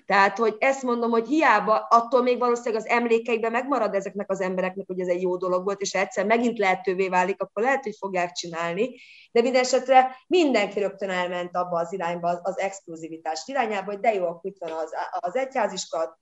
[0.08, 4.88] Tehát, hogy ezt mondom, hogy hiába, attól még valószínűleg az emlékeikben megmarad ezeknek az embereknek,
[4.88, 8.32] hogy ez egy jó dolog volt, és egyszer megint lehetővé válik, akkor lehet, hogy fogják
[8.32, 8.99] csinálni,
[9.32, 14.14] de minden esetre mindenki rögtön elment abba az irányba, az, az exkluzivitás irányába, hogy de
[14.14, 16.20] jó, akkor itt van az, az egyháziska,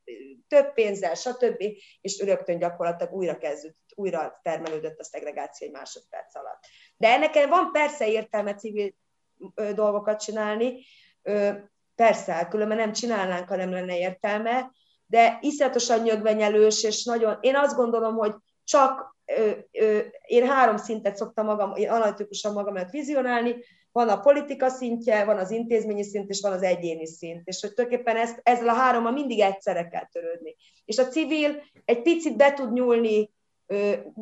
[0.47, 1.63] több pénzzel, stb.,
[2.01, 6.59] és rögtön gyakorlatilag újra kezdődött, újra termelődött a szegregáció egy másodperc alatt.
[6.97, 8.93] De ennek van persze értelme civil
[9.73, 10.85] dolgokat csinálni,
[11.95, 14.71] persze, különben nem csinálnánk, ha nem lenne értelme,
[15.05, 18.33] de iszonyatosan nyögvenyelős, és nagyon, én azt gondolom, hogy
[18.63, 23.55] csak ö, ö, én három szintet szoktam magam, én analitikusan magamat vizionálni,
[23.91, 27.41] van a politika szintje, van az intézményi szint, és van az egyéni szint.
[27.43, 30.55] És hogy tulajdonképpen ezt, ezzel a hárommal mindig egyszerre kell törődni.
[30.85, 33.33] És a civil egy picit be tud nyúlni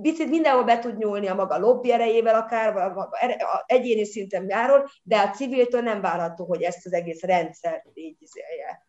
[0.02, 3.08] Picit mindenhol be tud nyúlni a maga lobby erejével akár, vagy
[3.40, 8.16] a egyéni szinten járól, de a civiltől nem várható, hogy ezt az egész rendszert így
[8.20, 8.88] izélje,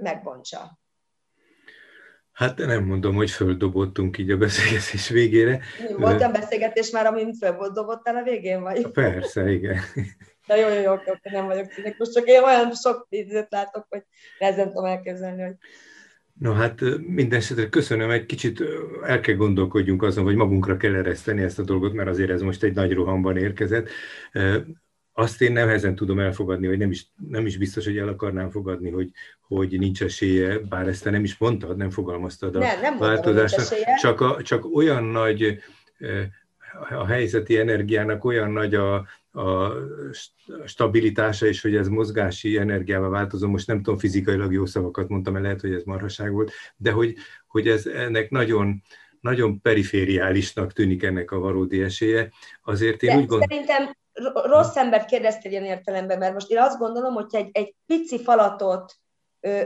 [0.00, 0.78] megbontsa.
[2.32, 5.60] Hát nem mondom, hogy földobottunk így a beszélgetés végére.
[5.96, 8.86] Volt olyan beszélgetés már, amit földobottál a végén, vagy?
[8.86, 9.80] Persze, igen.
[10.46, 14.02] De jó, jó, jó, nem vagyok cinikus, csak én olyan sok ízet látok, hogy
[14.38, 15.54] nehezen tudom elképzelni, hogy
[16.40, 18.62] No hát minden esetre köszönöm, egy kicsit
[19.04, 22.62] el kell gondolkodjunk azon, hogy magunkra kell ereszteni ezt a dolgot, mert azért ez most
[22.62, 23.88] egy nagy rohamban érkezett.
[25.12, 28.90] Azt én nehezen tudom elfogadni, vagy nem is, nem is biztos, hogy el akarnám fogadni,
[28.90, 29.10] hogy,
[29.40, 33.66] hogy nincs esélye, bár ezt te nem is mondtad, nem fogalmaztad a nem, nem változásnak.
[34.00, 35.58] Csak, a, csak olyan nagy
[36.90, 39.72] a helyzeti energiának olyan nagy a, a
[40.64, 45.44] stabilitása, és hogy ez mozgási energiával változó, most nem tudom, fizikailag jó szavakat mondtam, mert
[45.44, 47.14] lehet, hogy ez marhaság volt, de hogy,
[47.46, 48.82] hogy ez ennek nagyon,
[49.20, 52.30] nagyon perifériálisnak tűnik ennek a valódi esélye.
[52.62, 53.48] Azért én de úgy gondolom...
[53.48, 53.96] Szerintem
[54.44, 58.98] rossz embert kérdeztél ilyen értelemben, mert most én azt gondolom, hogy egy, egy pici falatot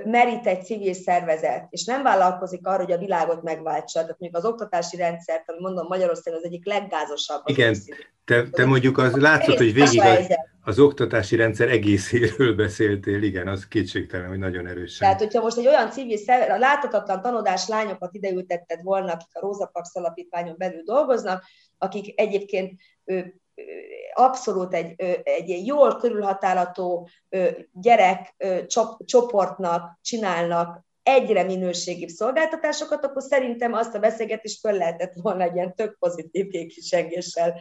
[0.04, 4.00] merít egy civil szervezet, és nem vállalkozik arra, hogy a világot megváltsa.
[4.00, 7.42] Tehát mondjuk az oktatási rendszert, ami mondom Magyarország az egyik leggázosabb.
[7.44, 7.76] Igen,
[8.24, 10.26] te, te mondjuk az látszott, hogy végig az,
[10.64, 14.98] az oktatási rendszer egészéről beszéltél, igen, az kétségtelen, hogy nagyon erősen.
[14.98, 19.40] Tehát, hogyha most egy olyan civil szervezet, a láthatatlan tanodás lányokat ideültetted volna, akik a
[19.40, 21.44] Róza Pax alapítványon belül dolgoznak,
[21.78, 22.80] akik egyébként
[24.14, 27.08] abszolút egy, egy jól körülhatálható
[27.72, 28.34] gyerek
[29.04, 35.74] csoportnak csinálnak egyre minőségibb szolgáltatásokat, akkor szerintem azt a beszélgetést föl lehetett volna egy ilyen
[35.74, 37.60] tök pozitív kékisegéssel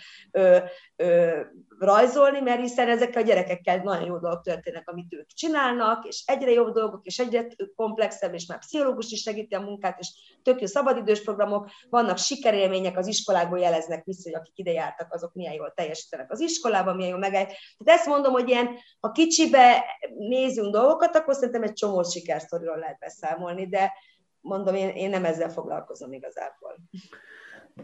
[0.97, 1.41] ö,
[1.79, 6.51] rajzolni, mert hiszen ezek a gyerekekkel nagyon jó dolgok történnek, amit ők csinálnak, és egyre
[6.51, 10.07] jobb dolgok, és egyre komplexebb, és már pszichológus is segíti a munkát, és
[10.43, 15.33] tök jó szabadidős programok, vannak sikerélmények, az iskolákból jeleznek vissza, hogy akik ide jártak, azok
[15.33, 17.45] milyen jól teljesítenek az iskolában, milyen jól megáll.
[17.45, 18.69] Tehát ezt mondom, hogy ilyen,
[18.99, 19.85] ha kicsibe
[20.17, 23.93] nézünk dolgokat, akkor szerintem egy csomó sikersztoriról lehet beszámolni, de
[24.41, 26.75] mondom, én, én nem ezzel foglalkozom igazából.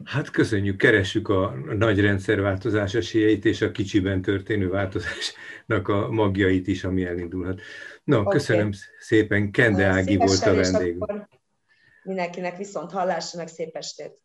[0.04, 6.84] Hát köszönjük, keressük a nagy rendszerváltozás esélyeit és a kicsiben történő változásnak a magjait is,
[6.84, 7.62] ami elindulhat.
[8.04, 8.34] No, okay.
[8.34, 11.28] köszönöm szépen, Kende Ági volt a vendégünk.
[12.04, 14.24] Mindenkinek viszont hallásra, meg szép estét!